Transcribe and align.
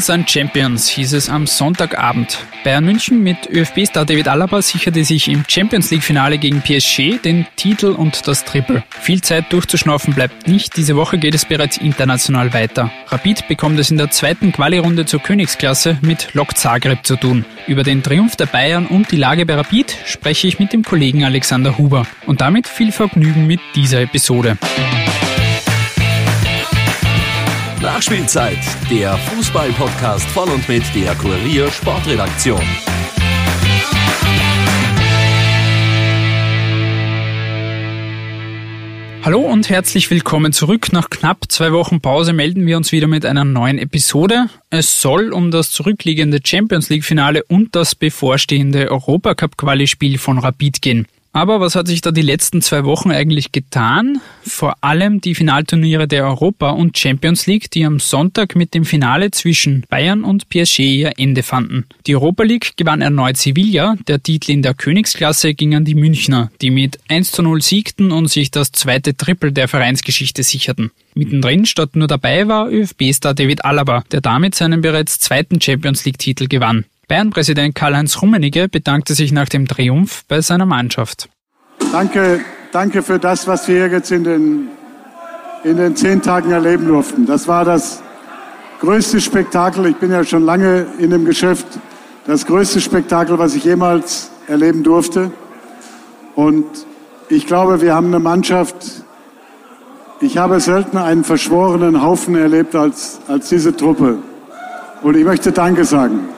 Wir 0.00 0.04
sind 0.04 0.30
Champions, 0.30 0.88
hieß 0.88 1.12
es 1.12 1.28
am 1.28 1.46
Sonntagabend. 1.46 2.38
Bayern 2.64 2.86
München 2.86 3.22
mit 3.22 3.36
ÖFB-Star 3.50 4.06
David 4.06 4.28
Alaba 4.28 4.62
sicherte 4.62 5.04
sich 5.04 5.28
im 5.28 5.44
Champions 5.46 5.90
League-Finale 5.90 6.38
gegen 6.38 6.62
PSG 6.62 7.20
den 7.22 7.46
Titel 7.56 7.88
und 7.88 8.26
das 8.26 8.46
Triple. 8.46 8.82
Viel 8.88 9.20
Zeit 9.20 9.52
durchzuschnaufen 9.52 10.14
bleibt 10.14 10.48
nicht. 10.48 10.74
Diese 10.78 10.96
Woche 10.96 11.18
geht 11.18 11.34
es 11.34 11.44
bereits 11.44 11.76
international 11.76 12.54
weiter. 12.54 12.90
Rapid 13.08 13.46
bekommt 13.46 13.78
es 13.78 13.90
in 13.90 13.98
der 13.98 14.10
zweiten 14.10 14.52
Quali-Runde 14.52 15.04
zur 15.04 15.20
Königsklasse 15.20 15.98
mit 16.00 16.32
Lok 16.32 16.56
Zagreb 16.56 17.04
zu 17.04 17.16
tun. 17.16 17.44
Über 17.66 17.82
den 17.82 18.02
Triumph 18.02 18.36
der 18.36 18.46
Bayern 18.46 18.86
und 18.86 19.10
die 19.10 19.16
Lage 19.16 19.44
bei 19.44 19.56
Rapid 19.56 19.94
spreche 20.06 20.48
ich 20.48 20.58
mit 20.58 20.72
dem 20.72 20.82
Kollegen 20.82 21.24
Alexander 21.24 21.76
Huber. 21.76 22.06
Und 22.24 22.40
damit 22.40 22.66
viel 22.66 22.90
Vergnügen 22.90 23.46
mit 23.46 23.60
dieser 23.74 24.00
Episode. 24.00 24.56
Nachspielzeit, 27.82 28.58
der 28.90 29.16
Fußball-Podcast 29.16 30.26
von 30.26 30.50
und 30.50 30.68
mit 30.68 30.82
der 30.94 31.14
Kurier 31.14 31.70
Sportredaktion. 31.70 32.60
Hallo 39.22 39.40
und 39.40 39.70
herzlich 39.70 40.10
willkommen 40.10 40.52
zurück. 40.52 40.92
Nach 40.92 41.08
knapp 41.08 41.44
zwei 41.48 41.72
Wochen 41.72 42.02
Pause 42.02 42.34
melden 42.34 42.66
wir 42.66 42.76
uns 42.76 42.92
wieder 42.92 43.06
mit 43.06 43.24
einer 43.24 43.46
neuen 43.46 43.78
Episode. 43.78 44.50
Es 44.68 45.00
soll 45.00 45.32
um 45.32 45.50
das 45.50 45.70
zurückliegende 45.70 46.40
Champions 46.44 46.90
League 46.90 47.06
Finale 47.06 47.44
und 47.44 47.74
das 47.74 47.94
bevorstehende 47.94 48.90
Europacup 48.90 49.56
Quali-Spiel 49.56 50.18
von 50.18 50.36
Rapid 50.36 50.82
gehen. 50.82 51.06
Aber 51.32 51.60
was 51.60 51.76
hat 51.76 51.86
sich 51.86 52.00
da 52.00 52.10
die 52.10 52.22
letzten 52.22 52.60
zwei 52.60 52.84
Wochen 52.84 53.12
eigentlich 53.12 53.52
getan? 53.52 54.20
Vor 54.42 54.74
allem 54.80 55.20
die 55.20 55.36
Finalturniere 55.36 56.08
der 56.08 56.24
Europa 56.24 56.70
und 56.70 56.98
Champions 56.98 57.46
League, 57.46 57.70
die 57.70 57.84
am 57.84 58.00
Sonntag 58.00 58.56
mit 58.56 58.74
dem 58.74 58.84
Finale 58.84 59.30
zwischen 59.30 59.84
Bayern 59.88 60.24
und 60.24 60.48
PSG 60.48 60.80
ihr 60.80 61.12
Ende 61.18 61.44
fanden. 61.44 61.86
Die 62.08 62.16
Europa 62.16 62.42
League 62.42 62.72
gewann 62.76 63.00
erneut 63.00 63.36
Sevilla, 63.36 63.94
der 64.08 64.20
Titel 64.20 64.50
in 64.50 64.62
der 64.62 64.74
Königsklasse 64.74 65.54
ging 65.54 65.76
an 65.76 65.84
die 65.84 65.94
Münchner, 65.94 66.50
die 66.60 66.70
mit 66.70 66.98
1 67.08 67.30
zu 67.30 67.42
0 67.42 67.62
siegten 67.62 68.10
und 68.10 68.28
sich 68.28 68.50
das 68.50 68.72
zweite 68.72 69.16
Triple 69.16 69.52
der 69.52 69.68
Vereinsgeschichte 69.68 70.42
sicherten. 70.42 70.90
Mittendrin 71.14 71.64
statt 71.64 71.94
nur 71.94 72.08
dabei 72.08 72.48
war 72.48 72.68
ÖFB-Star 72.68 73.34
David 73.34 73.64
Alaba, 73.64 74.02
der 74.10 74.20
damit 74.20 74.56
seinen 74.56 74.80
bereits 74.80 75.20
zweiten 75.20 75.60
Champions 75.60 76.04
League-Titel 76.04 76.48
gewann. 76.48 76.86
Bayern-Präsident 77.10 77.74
Karl-Heinz 77.74 78.22
Rummenigge 78.22 78.68
bedankte 78.68 79.14
sich 79.14 79.32
nach 79.32 79.48
dem 79.48 79.66
Triumph 79.66 80.22
bei 80.28 80.40
seiner 80.42 80.64
Mannschaft. 80.64 81.28
Danke, 81.90 82.40
danke 82.70 83.02
für 83.02 83.18
das, 83.18 83.48
was 83.48 83.66
wir 83.66 83.88
jetzt 83.88 84.12
in 84.12 84.22
den, 84.22 84.68
in 85.64 85.76
den 85.76 85.96
zehn 85.96 86.22
Tagen 86.22 86.52
erleben 86.52 86.86
durften. 86.86 87.26
Das 87.26 87.48
war 87.48 87.64
das 87.64 88.00
größte 88.78 89.20
Spektakel. 89.20 89.86
Ich 89.86 89.96
bin 89.96 90.12
ja 90.12 90.22
schon 90.22 90.44
lange 90.44 90.86
in 91.00 91.10
dem 91.10 91.24
Geschäft. 91.24 91.66
Das 92.28 92.46
größte 92.46 92.80
Spektakel, 92.80 93.40
was 93.40 93.56
ich 93.56 93.64
jemals 93.64 94.30
erleben 94.46 94.84
durfte. 94.84 95.32
Und 96.36 96.64
ich 97.28 97.44
glaube, 97.44 97.80
wir 97.80 97.92
haben 97.92 98.06
eine 98.06 98.20
Mannschaft. 98.20 99.02
Ich 100.20 100.38
habe 100.38 100.60
selten 100.60 100.96
einen 100.96 101.24
verschworenen 101.24 102.02
Haufen 102.02 102.36
erlebt 102.36 102.76
als, 102.76 103.18
als 103.26 103.48
diese 103.48 103.76
Truppe. 103.76 104.18
Und 105.02 105.16
ich 105.16 105.24
möchte 105.24 105.50
Danke 105.50 105.84
sagen. 105.84 106.28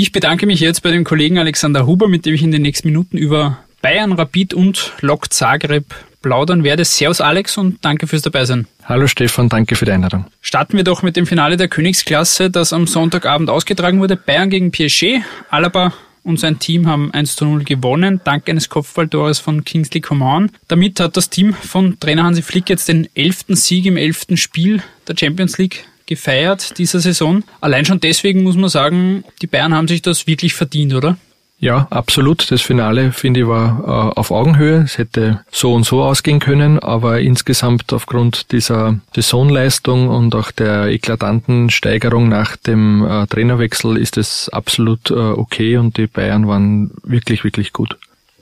Ich 0.00 0.12
bedanke 0.12 0.46
mich 0.46 0.60
jetzt 0.60 0.84
bei 0.84 0.92
dem 0.92 1.02
Kollegen 1.02 1.38
Alexander 1.38 1.84
Huber, 1.84 2.06
mit 2.06 2.24
dem 2.24 2.32
ich 2.32 2.44
in 2.44 2.52
den 2.52 2.62
nächsten 2.62 2.86
Minuten 2.86 3.18
über 3.18 3.58
Bayern, 3.82 4.12
Rapid 4.12 4.54
und 4.54 4.92
Lok 5.00 5.32
Zagreb 5.32 5.86
plaudern 6.22 6.62
werde. 6.62 6.84
Servus 6.84 7.20
Alex 7.20 7.58
und 7.58 7.84
danke 7.84 8.06
fürs 8.06 8.22
Dabeisein. 8.22 8.68
Hallo 8.84 9.08
Stefan, 9.08 9.48
danke 9.48 9.74
für 9.74 9.86
die 9.86 9.90
Einladung. 9.90 10.26
Starten 10.40 10.76
wir 10.76 10.84
doch 10.84 11.02
mit 11.02 11.16
dem 11.16 11.26
Finale 11.26 11.56
der 11.56 11.66
Königsklasse, 11.66 12.48
das 12.48 12.72
am 12.72 12.86
Sonntagabend 12.86 13.50
ausgetragen 13.50 13.98
wurde. 13.98 14.14
Bayern 14.14 14.50
gegen 14.50 14.70
PSG. 14.70 15.20
Alaba 15.50 15.92
und 16.22 16.38
sein 16.38 16.60
Team 16.60 16.86
haben 16.86 17.12
1 17.12 17.34
zu 17.34 17.46
0 17.46 17.64
gewonnen, 17.64 18.20
dank 18.22 18.48
eines 18.48 18.68
Kopfballtores 18.68 19.40
von 19.40 19.64
Kingsley 19.64 20.00
Coman. 20.00 20.52
Damit 20.68 21.00
hat 21.00 21.16
das 21.16 21.28
Team 21.28 21.54
von 21.54 21.98
Trainer 21.98 22.22
Hansi 22.22 22.42
Flick 22.42 22.68
jetzt 22.70 22.86
den 22.86 23.08
elften 23.16 23.56
Sieg 23.56 23.84
im 23.86 23.96
elften 23.96 24.36
Spiel 24.36 24.80
der 25.08 25.16
Champions 25.18 25.58
League 25.58 25.88
gefeiert 26.08 26.78
dieser 26.78 26.98
Saison. 26.98 27.44
Allein 27.60 27.84
schon 27.84 28.00
deswegen 28.00 28.42
muss 28.42 28.56
man 28.56 28.70
sagen, 28.70 29.22
die 29.40 29.46
Bayern 29.46 29.74
haben 29.74 29.86
sich 29.86 30.02
das 30.02 30.26
wirklich 30.26 30.54
verdient, 30.54 30.94
oder? 30.94 31.16
Ja, 31.60 31.88
absolut. 31.90 32.50
Das 32.52 32.62
Finale, 32.62 33.10
finde 33.10 33.40
ich, 33.40 33.46
war 33.48 33.80
äh, 33.80 34.18
auf 34.18 34.30
Augenhöhe. 34.30 34.82
Es 34.84 34.96
hätte 34.96 35.40
so 35.50 35.74
und 35.74 35.84
so 35.84 36.02
ausgehen 36.04 36.38
können, 36.38 36.78
aber 36.78 37.20
insgesamt 37.20 37.92
aufgrund 37.92 38.52
dieser 38.52 39.00
Saisonleistung 39.14 40.08
und 40.08 40.36
auch 40.36 40.52
der 40.52 40.86
eklatanten 40.86 41.70
Steigerung 41.70 42.28
nach 42.28 42.56
dem 42.56 43.04
äh, 43.04 43.26
Trainerwechsel 43.26 43.96
ist 43.96 44.16
es 44.18 44.48
absolut 44.48 45.10
äh, 45.10 45.14
okay 45.14 45.78
und 45.78 45.96
die 45.96 46.06
Bayern 46.06 46.46
waren 46.46 46.92
wirklich, 47.02 47.42
wirklich 47.42 47.72
gut. 47.72 47.96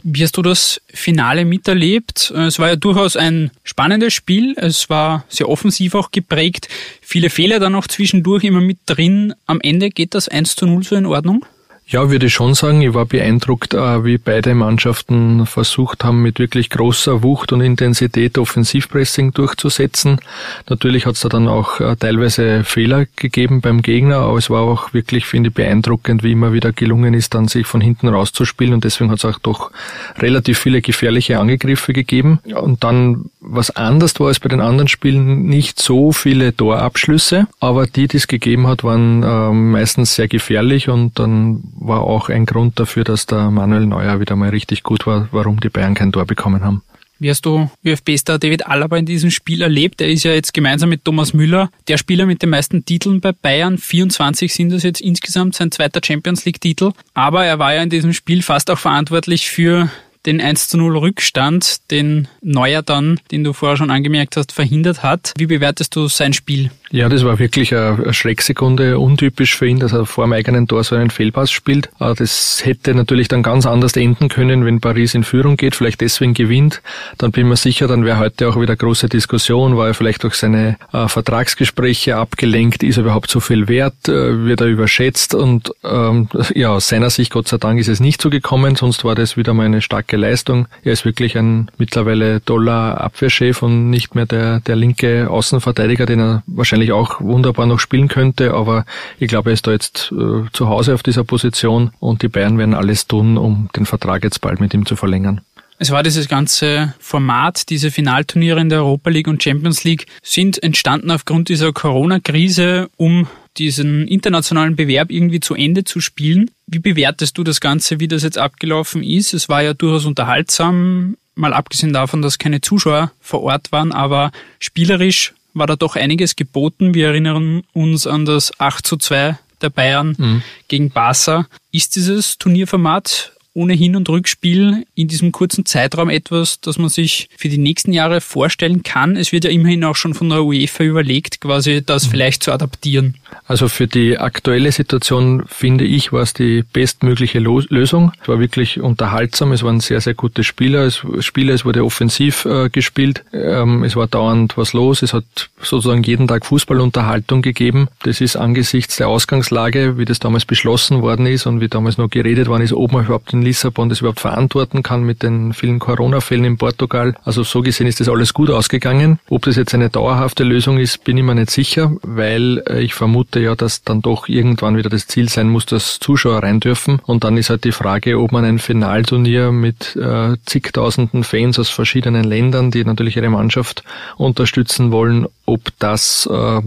Wie 0.09 0.23
hast 0.23 0.37
du 0.37 0.43
das 0.43 0.81
Finale 0.87 1.45
miterlebt? 1.45 2.31
Es 2.31 2.61
war 2.61 2.69
ja 2.69 2.77
durchaus 2.77 3.17
ein 3.17 3.51
spannendes 3.65 4.15
Spiel. 4.15 4.55
Es 4.57 4.89
war 4.89 5.25
sehr 5.29 5.49
offensiv 5.49 5.97
auch 5.97 6.13
geprägt. 6.13 6.69
Viele 7.01 7.29
Fehler 7.29 7.59
dann 7.59 7.75
auch 7.75 7.89
zwischendurch 7.89 8.45
immer 8.45 8.61
mit 8.61 8.79
drin. 8.87 9.35
Am 9.47 9.61
Ende 9.61 9.91
geht 9.91 10.15
das 10.15 10.29
1 10.29 10.55
zu 10.55 10.65
0 10.65 10.85
so 10.85 10.95
in 10.95 11.07
Ordnung? 11.07 11.45
Ja, 11.89 12.11
würde 12.11 12.27
ich 12.27 12.35
schon 12.35 12.55
sagen. 12.55 12.83
Ich 12.83 12.95
war 12.95 13.07
beeindruckt, 13.07 13.73
äh, 13.73 14.05
wie 14.05 14.19
beide 14.19 14.57
Mannschaften 14.57 15.47
versucht 15.47 16.03
haben, 16.03 16.21
mit 16.21 16.41
wirklich 16.41 16.69
großer 16.69 17.23
Wucht 17.23 17.53
und 17.53 17.61
Intensität 17.61 18.39
Offensivpressing 18.39 19.33
durchzusetzen. 19.33 20.21
Natürlich 20.69 21.07
hat 21.07 21.15
es 21.15 21.21
da 21.21 21.29
dann 21.29 21.47
auch 21.47 21.79
äh, 21.79 21.95
teilweise 21.95 22.65
Fehler 22.65 23.07
gegeben 23.15 23.61
beim 23.61 23.83
Gegner, 23.83 24.17
aber 24.17 24.37
es 24.37 24.51
war 24.51 24.63
auch 24.63 24.95
wirklich, 24.95 25.27
finde 25.27 25.51
ich, 25.51 25.55
beeindruckend, 25.55 26.25
wie 26.25 26.33
immer 26.33 26.53
wieder 26.53 26.73
gelungen 26.73 27.15
ist, 27.15 27.35
dann 27.35 27.47
sich 27.47 27.69
von 27.69 27.81
hinten 27.81 28.09
rauszuspielen 28.09 28.75
und 28.75 28.83
deswegen 28.83 29.13
hat 29.13 29.19
es 29.19 29.25
auch 29.25 29.39
doch 29.39 29.71
relativ 30.19 30.59
viele 30.59 30.83
gefährliche 30.83 31.39
Angegriffe 31.39 31.93
gegeben. 31.93 32.41
Und 32.53 32.83
dann, 32.83 33.27
was 33.39 33.71
anders 33.71 34.19
war 34.19 34.27
als 34.27 34.41
bei 34.41 34.49
den 34.49 34.61
anderen 34.61 34.89
Spielen, 34.89 35.45
nicht 35.45 35.81
so 35.81 36.11
viele 36.11 36.53
Torabschlüsse, 36.57 37.47
aber 37.61 37.87
die, 37.87 38.09
die 38.09 38.17
es 38.17 38.27
gegeben 38.27 38.67
hat, 38.67 38.83
waren 38.83 39.23
äh, 39.23 39.53
meistens 39.53 40.17
sehr 40.17 40.27
gefährlich 40.27 40.89
und 40.89 41.17
dann 41.21 41.63
war 41.79 42.03
auch 42.03 42.29
ein 42.29 42.47
Grund 42.47 42.79
dafür, 42.79 43.05
dass 43.05 43.27
der 43.27 43.51
Manuel 43.51 43.87
Neuer 43.87 44.21
wieder 44.21 44.37
mal 44.37 44.51
richtig 44.51 44.83
gut 44.83 45.07
war, 45.07 45.29
warum 45.33 45.61
die 45.61 45.69
Bayern 45.69 45.95
kein 45.95 46.13
Tor 46.13 46.25
bekommen 46.25 46.65
haben. 46.65 46.83
Wie 47.19 47.31
hast 47.31 47.47
du 47.47 47.71
ÖFB-Star 47.83 48.39
David 48.39 48.67
Alaba 48.67 48.99
in 48.99 49.07
diesem 49.07 49.31
Spiel 49.31 49.63
erlebt? 49.63 50.03
Er 50.03 50.09
ist 50.09 50.25
ja 50.25 50.33
jetzt 50.33 50.53
gemeinsam 50.53 50.91
mit 50.91 51.03
Thomas 51.03 51.33
Müller 51.33 51.71
der 51.89 51.97
Spieler 51.97 52.27
mit 52.27 52.43
den 52.43 52.51
meisten 52.51 52.85
Titeln 52.85 53.23
bei 53.23 53.33
Bayern. 53.33 53.79
24 53.79 54.53
sind 54.53 54.71
das 54.71 54.83
jetzt 54.83 55.01
insgesamt, 55.01 55.55
sein 55.55 55.73
zweiter 55.73 56.01
Champions 56.05 56.45
League-Titel. 56.45 56.93
Aber 57.15 57.47
er 57.47 57.59
war 57.59 57.73
ja 57.73 57.83
in 57.83 57.89
diesem 57.89 58.13
Spiel 58.13 58.43
fast 58.43 58.71
auch 58.71 58.79
verantwortlich 58.79 59.49
für 59.49 59.91
den 60.27 60.41
1 60.41 60.69
zu 60.69 60.79
0 60.79 60.99
Rückstand, 60.99 61.91
den 61.91 62.29
Neuer 62.43 62.83
dann, 62.83 63.21
den 63.31 63.45
du 63.45 63.53
vorher 63.53 63.77
schon 63.77 63.91
angemerkt 63.91 64.37
hast, 64.37 64.53
verhindert 64.53 65.03
hat. 65.03 65.33
Wie 65.39 65.47
bewertest 65.47 65.95
du 65.97 66.09
sein 66.09 66.33
Spiel? 66.33 66.71
Ja, 66.91 67.09
das 67.09 67.25
war 67.25 67.39
wirklich 67.41 67.75
eine 67.75 68.15
Schrecksekunde, 68.15 68.99
untypisch 68.99 69.57
für 69.57 69.67
ihn, 69.67 69.81
dass 69.81 69.93
er 69.93 70.07
vor 70.07 70.25
dem 70.25 70.33
eigenen 70.33 70.69
Tor 70.69 70.85
so 70.85 70.95
einen 70.95 71.11
Fehlpass 71.11 71.51
spielt. 71.51 71.91
Äh, 71.99 72.15
das 72.15 72.65
hätte 72.65 72.95
natürlich 72.95 73.29
dann 73.29 73.43
ganz 73.43 73.67
anders 73.67 73.97
enden 73.97 74.29
können, 74.29 74.65
wenn 74.65 74.81
Paris 74.81 75.15
in 75.15 75.25
Führung 75.25 75.57
geht, 75.57 75.75
vielleicht 75.75 76.01
deswegen 76.01 76.35
gewinnt. 76.35 76.83
Dann 77.19 77.33
bin 77.33 77.45
ich 77.45 77.49
mir 77.51 77.57
sicher, 77.57 77.89
dann 77.89 78.05
wäre 78.05 78.19
heute 78.19 78.49
auch 78.49 78.61
wieder 78.61 78.77
große 78.77 79.09
Diskussion, 79.09 79.77
war 79.77 79.89
er 79.89 79.95
vielleicht 79.95 80.23
durch 80.23 80.35
seine 80.35 80.77
äh, 80.93 81.09
Vertragsgespräche 81.09 82.17
abgelenkt, 82.17 82.85
ist 82.85 82.99
er 82.99 83.03
überhaupt 83.03 83.31
so 83.31 83.41
viel 83.41 83.67
wert, 83.69 84.09
äh, 84.09 84.45
wird 84.45 84.61
er 84.61 84.69
überschätzt 84.69 85.35
und 85.35 85.73
ähm, 85.83 86.29
ja, 86.55 86.71
aus 86.71 86.89
seiner 86.89 87.11
Sicht, 87.11 87.33
Gott 87.33 87.49
sei 87.49 87.59
Dank, 87.59 87.81
ist 87.81 87.89
es 87.89 87.99
nicht 87.99 88.23
so 88.23 88.31
gekommen, 88.31 88.77
sonst 88.77 89.05
war 89.05 89.17
das 89.17 89.37
wieder 89.37 89.55
mal 89.55 89.67
eine 89.67 89.83
starke 89.83 90.16
Leistung. 90.19 90.69
Er 90.85 90.93
ist 90.93 91.05
wirklich 91.05 91.37
ein 91.37 91.71
mittlerweile 91.79 92.45
toller 92.45 93.01
Abwehrchef 93.01 93.63
und 93.63 93.91
nicht 93.91 94.15
mehr 94.15 94.27
der, 94.27 94.61
der 94.61 94.77
linke 94.77 95.31
Außenverteidiger, 95.31 96.07
den 96.07 96.21
er 96.21 96.43
wahrscheinlich 96.47 96.77
wahrscheinlich 96.77 96.93
auch 96.93 97.21
wunderbar 97.21 97.67
noch 97.67 97.81
spielen 97.81 98.09
könnte, 98.09 98.55
aber 98.55 98.85
ich 99.19 99.29
glaube, 99.29 99.51
er 99.51 99.55
ist 99.55 99.67
da 99.67 99.73
jetzt 99.73 100.13
äh, 100.13 100.51
zu 100.53 100.69
Hause 100.69 100.95
auf 100.95 101.03
dieser 101.03 101.25
Position 101.25 101.91
und 102.01 102.23
die 102.23 102.29
Bayern 102.29 102.59
werden 102.59 102.75
alles 102.75 103.07
tun, 103.07 103.39
um 103.39 103.69
den 103.75 103.87
Vertrag 103.87 104.25
jetzt 104.25 104.41
bald 104.41 104.61
mit 104.61 104.75
ihm 104.75 104.85
zu 104.85 104.97
verlängern. 104.97 105.41
Es 105.79 105.91
war 105.91 106.03
dieses 106.03 106.29
ganze 106.29 106.95
Format, 106.99 107.69
diese 107.69 107.91
Finalturniere 107.91 108.61
in 108.61 108.69
der 108.69 108.79
Europa 108.81 109.11
League 109.11 109.29
und 109.29 109.43
Champions 109.43 109.85
League 109.85 110.07
sind 110.23 110.63
entstanden 110.63 111.11
aufgrund 111.11 111.49
dieser 111.49 111.73
Corona-Krise, 111.73 112.89
um 112.97 113.27
diesen 113.59 114.07
internationalen 114.09 114.77
Bewerb 114.77 115.11
irgendwie 115.11 115.41
zu 115.41 115.55
Ende 115.55 115.85
zu 115.85 116.01
spielen. 116.01 116.51
Wie 116.67 116.79
bewertest 116.79 117.39
du 117.39 117.45
das 117.45 117.61
Ganze, 117.61 118.01
wie 118.01 118.09
das 118.09 118.23
jetzt 118.23 118.39
abgelaufen 118.39 119.03
ist? 119.03 119.35
Es 119.35 119.49
war 119.49 119.63
ja 119.63 119.75
durchaus 119.75 120.05
unterhaltsam, 120.05 121.17
mal 121.35 121.53
abgesehen 121.53 121.93
davon, 121.93 122.23
dass 122.23 122.39
keine 122.39 122.61
Zuschauer 122.61 123.13
vor 123.21 123.43
Ort 123.43 123.73
waren, 123.73 123.93
aber 123.93 124.33
spielerisch 124.59 125.35
war 125.55 125.67
da 125.67 125.77
doch 125.77 125.97
einiges 125.97 126.37
geboten. 126.37 126.95
Wir 126.95 127.09
erinnern 127.09 127.63
uns 127.73 128.07
an 128.07 128.27
das 128.27 128.59
8 128.61 128.87
zu 128.87 128.97
2 128.97 129.39
der 129.63 129.71
Bayern 129.71 130.15
mhm. 130.19 130.43
gegen 130.69 130.91
Barca. 130.91 131.47
Ist 131.73 131.97
dieses 131.97 132.39
Turnierformat 132.39 133.33
ohne 133.57 133.73
Hin- 133.73 133.97
und 133.97 134.09
Rückspiel 134.09 134.87
in 134.95 135.09
diesem 135.09 135.33
kurzen 135.33 135.65
Zeitraum 135.65 136.11
etwas, 136.11 136.61
das 136.61 136.77
man 136.79 136.91
sich 136.91 137.29
für 137.39 137.49
die 137.49 137.59
nächsten 137.59 137.93
Jahre 137.93 138.21
vorstellen 138.21 138.83
kann? 138.83 139.17
Es 139.17 139.33
wird 139.33 139.45
ja 139.45 139.51
immerhin 139.51 139.83
auch 139.85 139.97
schon 139.97 140.13
von 140.13 140.29
der 140.29 140.45
UEFA 140.45 140.85
überlegt, 140.85 141.41
quasi 141.41 141.83
das 141.85 142.07
mhm. 142.07 142.11
vielleicht 142.11 142.43
zu 142.43 142.53
adaptieren. 142.53 143.15
Also 143.47 143.69
für 143.69 143.87
die 143.87 144.19
aktuelle 144.19 144.71
Situation 144.73 145.45
finde 145.47 145.85
ich, 145.85 146.13
war 146.13 146.21
es 146.21 146.35
die 146.35 146.65
bestmögliche 146.71 147.39
Lösung. 147.39 148.13
Es 148.21 148.29
war 148.29 148.39
wirklich 148.39 148.81
unterhaltsam, 148.81 149.53
es 149.53 149.63
waren 149.63 149.81
sehr, 149.81 150.03
sehr 150.03 150.15
gute 150.15 150.45
Spieler, 150.45 150.85
es, 150.85 151.03
Spieler, 151.21 151.55
es 151.55 151.65
wurde 151.65 151.83
offensiv 151.83 152.45
äh, 152.45 152.69
gespielt, 152.69 153.25
ähm, 153.33 153.85
es 153.85 153.97
war 153.97 154.07
dauernd 154.07 154.59
was 154.59 154.75
los, 154.75 155.03
es 155.03 155.15
hat 155.15 155.25
sozusagen 155.63 156.03
jeden 156.03 156.29
Tag 156.29 156.45
Fußballunterhaltung 156.45 157.41
gegeben. 157.41 157.89
Das 158.03 158.21
ist 158.21 158.37
angesichts 158.37 158.97
der 158.97 159.09
Ausgangslage, 159.09 159.97
wie 159.97 160.05
das 160.05 160.19
damals 160.19 160.45
beschlossen 160.45 161.01
worden 161.01 161.25
ist 161.27 161.47
und 161.47 161.61
wie 161.61 161.69
damals 161.69 161.97
noch 161.97 162.11
geredet 162.11 162.49
worden 162.49 162.63
ist, 162.63 162.75
ob 162.75 162.93
man 162.93 163.07
überhaupt 163.07 163.33
in 163.33 163.46
Lissabon 163.47 163.89
das 163.89 164.01
überhaupt 164.01 164.21
verantworten 164.21 164.83
kann 164.83 165.05
mit 165.05 165.23
den 165.23 165.53
vielen 165.53 165.79
Corona-Fällen 165.79 166.45
in 166.45 166.59
Portugal. 166.59 167.15
Also 167.25 167.45
so 167.45 167.63
gesehen 167.63 167.87
ist 167.87 168.01
das 168.01 168.09
alles 168.09 168.35
gut 168.35 168.51
ausgegangen. 168.51 169.19
Ob 169.31 169.43
das 169.43 169.57
jetzt 169.57 169.75
eine 169.75 169.89
dauerhafte 169.89 170.43
Lösung 170.43 170.79
ist, 170.79 171.05
bin 171.05 171.17
ich 171.17 171.25
mir 171.25 171.35
nicht 171.35 171.51
sicher, 171.51 171.93
weil 172.03 172.63
äh, 172.69 172.83
ich 172.83 172.95
vermute 172.95 173.41
ja, 173.41 173.55
dass 173.55 173.83
dann 173.83 174.03
doch 174.03 174.29
irgendwann 174.29 174.77
wieder 174.77 174.91
das 174.91 175.07
Ziel 175.07 175.29
sein 175.29 175.49
muss, 175.49 175.67
dass 175.67 175.99
Zuschauer 176.01 176.43
rein 176.43 176.61
dürfen. 176.61 177.01
Und 177.07 177.25
dann 177.25 177.37
ist 177.37 177.51
halt 177.51 177.65
die 177.65 177.73
Frage, 177.73 178.19
ob 178.19 178.33
man 178.33 178.45
ein 178.45 178.59
Finalturnier 178.59 179.53
mit 179.53 179.97
äh, 179.97 180.37
zigtausenden 180.45 181.25
Fans 181.25 181.59
aus 181.59 181.71
verschiedenen 181.71 182.25
Ländern, 182.25 182.71
die 182.71 182.85
natürlich 182.85 183.17
ihre 183.17 183.31
Mannschaft 183.31 183.85
unterstützen 184.17 184.91
wollen, 184.91 185.27
ob 185.47 185.61
das 185.79 186.29
äh, 186.31 186.61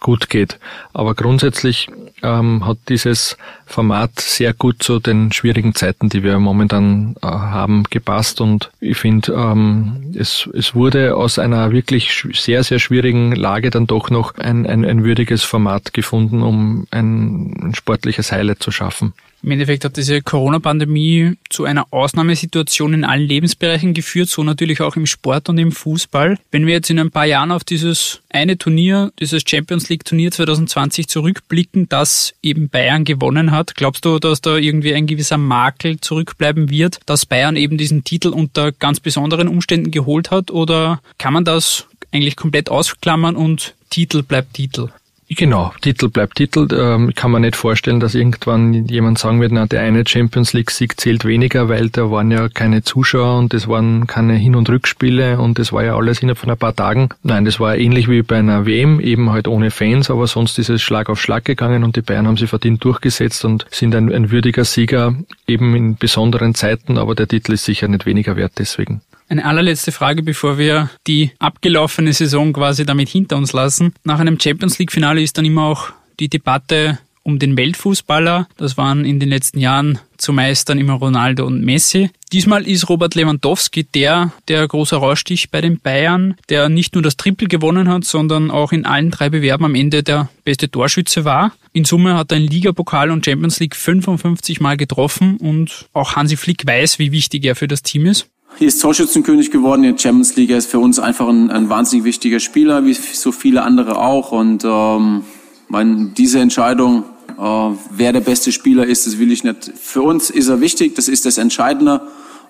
gut 0.00 0.28
geht. 0.28 0.58
Aber 0.92 1.14
grundsätzlich 1.14 1.88
ähm, 2.22 2.66
hat 2.66 2.78
dieses 2.88 3.36
Format 3.66 4.20
sehr 4.20 4.52
gut 4.52 4.82
zu 4.82 5.00
den 5.00 5.32
schwierigen 5.32 5.74
Zeiten, 5.74 6.08
die 6.08 6.17
wir 6.22 6.38
momentan 6.38 7.16
äh, 7.22 7.26
haben, 7.26 7.84
gepasst. 7.84 8.40
Und 8.40 8.70
ich 8.80 8.96
finde, 8.96 9.32
ähm, 9.32 10.12
es, 10.16 10.48
es 10.54 10.74
wurde 10.74 11.16
aus 11.16 11.38
einer 11.38 11.72
wirklich 11.72 12.26
sehr, 12.32 12.64
sehr 12.64 12.78
schwierigen 12.78 13.32
Lage 13.32 13.70
dann 13.70 13.86
doch 13.86 14.10
noch 14.10 14.36
ein, 14.36 14.66
ein, 14.66 14.84
ein 14.84 15.04
würdiges 15.04 15.42
Format 15.42 15.92
gefunden, 15.92 16.42
um 16.42 16.86
ein, 16.90 17.54
ein 17.60 17.74
sportliches 17.74 18.32
Highlight 18.32 18.62
zu 18.62 18.70
schaffen. 18.70 19.12
Im 19.42 19.52
Endeffekt 19.52 19.84
hat 19.84 19.96
diese 19.96 20.20
Corona-Pandemie 20.20 21.34
zu 21.48 21.64
einer 21.64 21.86
Ausnahmesituation 21.92 22.92
in 22.92 23.04
allen 23.04 23.26
Lebensbereichen 23.26 23.94
geführt, 23.94 24.28
so 24.28 24.42
natürlich 24.42 24.80
auch 24.80 24.96
im 24.96 25.06
Sport 25.06 25.48
und 25.48 25.58
im 25.58 25.70
Fußball. 25.70 26.38
Wenn 26.50 26.66
wir 26.66 26.74
jetzt 26.74 26.90
in 26.90 26.98
ein 26.98 27.12
paar 27.12 27.24
Jahren 27.24 27.52
auf 27.52 27.62
dieses 27.62 28.20
eine 28.30 28.58
Turnier, 28.58 29.12
dieses 29.20 29.44
Champions 29.46 29.88
League 29.88 30.04
Turnier 30.04 30.32
2020 30.32 31.06
zurückblicken, 31.06 31.88
das 31.88 32.34
eben 32.42 32.68
Bayern 32.68 33.04
gewonnen 33.04 33.52
hat, 33.52 33.76
glaubst 33.76 34.04
du, 34.04 34.18
dass 34.18 34.40
da 34.40 34.56
irgendwie 34.56 34.94
ein 34.94 35.06
gewisser 35.06 35.38
Makel 35.38 36.00
zurückbleiben 36.00 36.68
wird, 36.68 36.98
dass 37.06 37.24
Bayern 37.24 37.56
eben 37.56 37.78
diesen 37.78 38.02
Titel 38.02 38.28
unter 38.28 38.72
ganz 38.72 38.98
besonderen 38.98 39.46
Umständen 39.46 39.92
geholt 39.92 40.32
hat? 40.32 40.50
Oder 40.50 41.00
kann 41.16 41.32
man 41.32 41.44
das 41.44 41.86
eigentlich 42.12 42.36
komplett 42.36 42.70
ausklammern 42.70 43.36
und 43.36 43.74
Titel 43.90 44.22
bleibt 44.22 44.54
Titel? 44.54 44.88
Genau, 45.30 45.72
Titel 45.82 46.08
bleibt 46.08 46.36
Titel. 46.36 46.66
Ähm, 46.72 47.12
kann 47.14 47.30
man 47.30 47.42
nicht 47.42 47.54
vorstellen, 47.54 48.00
dass 48.00 48.14
irgendwann 48.14 48.86
jemand 48.86 49.18
sagen 49.18 49.42
wird, 49.42 49.52
na, 49.52 49.66
der 49.66 49.82
eine 49.82 50.06
Champions 50.06 50.54
League-Sieg 50.54 50.98
zählt 50.98 51.26
weniger, 51.26 51.68
weil 51.68 51.90
da 51.90 52.10
waren 52.10 52.30
ja 52.30 52.48
keine 52.48 52.82
Zuschauer 52.82 53.38
und 53.38 53.52
es 53.52 53.68
waren 53.68 54.06
keine 54.06 54.34
Hin- 54.36 54.56
und 54.56 54.70
Rückspiele 54.70 55.38
und 55.38 55.58
das 55.58 55.70
war 55.70 55.84
ja 55.84 55.96
alles 55.96 56.22
innerhalb 56.22 56.38
von 56.38 56.50
ein 56.50 56.56
paar 56.56 56.74
Tagen. 56.74 57.10
Nein, 57.22 57.44
das 57.44 57.60
war 57.60 57.76
ähnlich 57.76 58.08
wie 58.08 58.22
bei 58.22 58.38
einer 58.38 58.64
WM, 58.64 59.00
eben 59.00 59.30
halt 59.30 59.48
ohne 59.48 59.70
Fans, 59.70 60.10
aber 60.10 60.26
sonst 60.26 60.58
ist 60.58 60.70
es 60.70 60.80
Schlag 60.80 61.10
auf 61.10 61.20
Schlag 61.20 61.44
gegangen 61.44 61.84
und 61.84 61.96
die 61.96 62.02
Bayern 62.02 62.26
haben 62.26 62.38
sich 62.38 62.48
verdient 62.48 62.82
durchgesetzt 62.82 63.44
und 63.44 63.66
sind 63.70 63.94
ein, 63.94 64.10
ein 64.10 64.30
würdiger 64.30 64.64
Sieger 64.64 65.14
eben 65.46 65.76
in 65.76 65.96
besonderen 65.96 66.54
Zeiten, 66.54 66.96
aber 66.96 67.14
der 67.14 67.28
Titel 67.28 67.52
ist 67.52 67.66
sicher 67.66 67.86
nicht 67.86 68.06
weniger 68.06 68.36
wert 68.36 68.52
deswegen. 68.58 69.02
Eine 69.28 69.44
allerletzte 69.44 69.92
Frage, 69.92 70.22
bevor 70.22 70.56
wir 70.56 70.90
die 71.06 71.32
abgelaufene 71.38 72.12
Saison 72.12 72.52
quasi 72.52 72.86
damit 72.86 73.10
hinter 73.10 73.36
uns 73.36 73.52
lassen. 73.52 73.94
Nach 74.04 74.20
einem 74.20 74.40
Champions 74.40 74.78
League 74.78 74.92
Finale 74.92 75.22
ist 75.22 75.36
dann 75.36 75.44
immer 75.44 75.64
auch 75.64 75.90
die 76.18 76.28
Debatte 76.28 76.98
um 77.28 77.38
den 77.38 77.58
Weltfußballer. 77.58 78.48
Das 78.56 78.78
waren 78.78 79.04
in 79.04 79.20
den 79.20 79.28
letzten 79.28 79.58
Jahren 79.58 79.98
zumeist 80.16 80.70
dann 80.70 80.78
immer 80.78 80.94
Ronaldo 80.94 81.46
und 81.46 81.62
Messi. 81.62 82.10
Diesmal 82.32 82.66
ist 82.66 82.88
Robert 82.88 83.14
Lewandowski 83.14 83.84
der, 83.84 84.32
der 84.48 84.66
großer 84.66 84.96
Rausstich 84.96 85.50
bei 85.50 85.60
den 85.60 85.78
Bayern, 85.78 86.36
der 86.48 86.70
nicht 86.70 86.94
nur 86.94 87.02
das 87.02 87.18
Triple 87.18 87.48
gewonnen 87.48 87.88
hat, 87.88 88.04
sondern 88.04 88.50
auch 88.50 88.72
in 88.72 88.86
allen 88.86 89.10
drei 89.10 89.28
Bewerben 89.28 89.66
am 89.66 89.74
Ende 89.74 90.02
der 90.02 90.30
beste 90.44 90.70
Torschütze 90.70 91.26
war. 91.26 91.52
In 91.74 91.84
Summe 91.84 92.16
hat 92.16 92.32
er 92.32 92.38
in 92.38 92.46
Ligapokal 92.46 93.10
und 93.10 93.26
Champions 93.26 93.60
League 93.60 93.76
55 93.76 94.60
Mal 94.60 94.78
getroffen 94.78 95.36
und 95.36 95.86
auch 95.92 96.16
Hansi 96.16 96.36
Flick 96.36 96.66
weiß, 96.66 96.98
wie 96.98 97.12
wichtig 97.12 97.44
er 97.44 97.56
für 97.56 97.68
das 97.68 97.82
Team 97.82 98.06
ist. 98.06 98.30
Ist 98.60 98.82
Torschützenkönig 98.82 99.52
geworden 99.52 99.84
in 99.84 99.94
der 99.94 99.98
Champions 100.00 100.34
League. 100.34 100.50
Er 100.50 100.58
ist 100.58 100.68
für 100.68 100.80
uns 100.80 100.98
einfach 100.98 101.28
ein, 101.28 101.50
ein 101.50 101.68
wahnsinnig 101.68 102.04
wichtiger 102.04 102.40
Spieler, 102.40 102.84
wie 102.84 102.92
so 102.94 103.30
viele 103.30 103.62
andere 103.62 103.98
auch. 103.98 104.32
Und 104.32 104.64
ähm, 104.64 105.22
mein, 105.68 106.12
diese 106.14 106.40
Entscheidung, 106.40 107.04
äh, 107.38 107.42
wer 107.90 108.12
der 108.12 108.20
beste 108.20 108.50
Spieler 108.50 108.84
ist, 108.84 109.06
das 109.06 109.18
will 109.20 109.30
ich 109.30 109.44
nicht. 109.44 109.72
Für 109.80 110.02
uns 110.02 110.28
ist 110.30 110.48
er 110.48 110.60
wichtig, 110.60 110.96
das 110.96 111.06
ist 111.06 111.24
das 111.24 111.38
Entscheidende. 111.38 112.00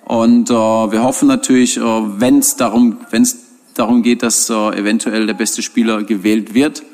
Und 0.06 0.48
äh, 0.48 0.54
wir 0.54 1.02
hoffen 1.02 1.28
natürlich, 1.28 1.76
äh, 1.76 1.82
wenn 1.82 2.38
es 2.38 2.56
darum, 2.56 2.96
wenn's 3.10 3.36
darum 3.74 4.02
geht, 4.02 4.22
dass 4.22 4.48
äh, 4.48 4.54
eventuell 4.54 5.26
der 5.26 5.34
beste 5.34 5.60
Spieler 5.60 6.02
gewählt 6.02 6.54
wird, 6.54 6.84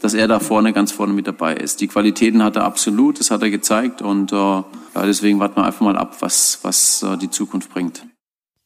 dass 0.00 0.14
er 0.14 0.28
da 0.28 0.38
vorne 0.38 0.72
ganz 0.72 0.92
vorne 0.92 1.12
mit 1.12 1.26
dabei 1.26 1.56
ist. 1.56 1.80
Die 1.80 1.88
Qualitäten 1.88 2.44
hat 2.44 2.54
er 2.54 2.64
absolut, 2.64 3.18
das 3.18 3.32
hat 3.32 3.42
er 3.42 3.50
gezeigt 3.50 4.00
und 4.00 4.32
äh, 4.32 4.36
ja, 4.36 4.64
deswegen 4.94 5.40
warten 5.40 5.56
wir 5.56 5.64
einfach 5.64 5.80
mal 5.80 5.96
ab, 5.96 6.16
was, 6.20 6.60
was 6.62 7.02
äh, 7.02 7.16
die 7.18 7.30
Zukunft 7.30 7.74
bringt. 7.74 8.04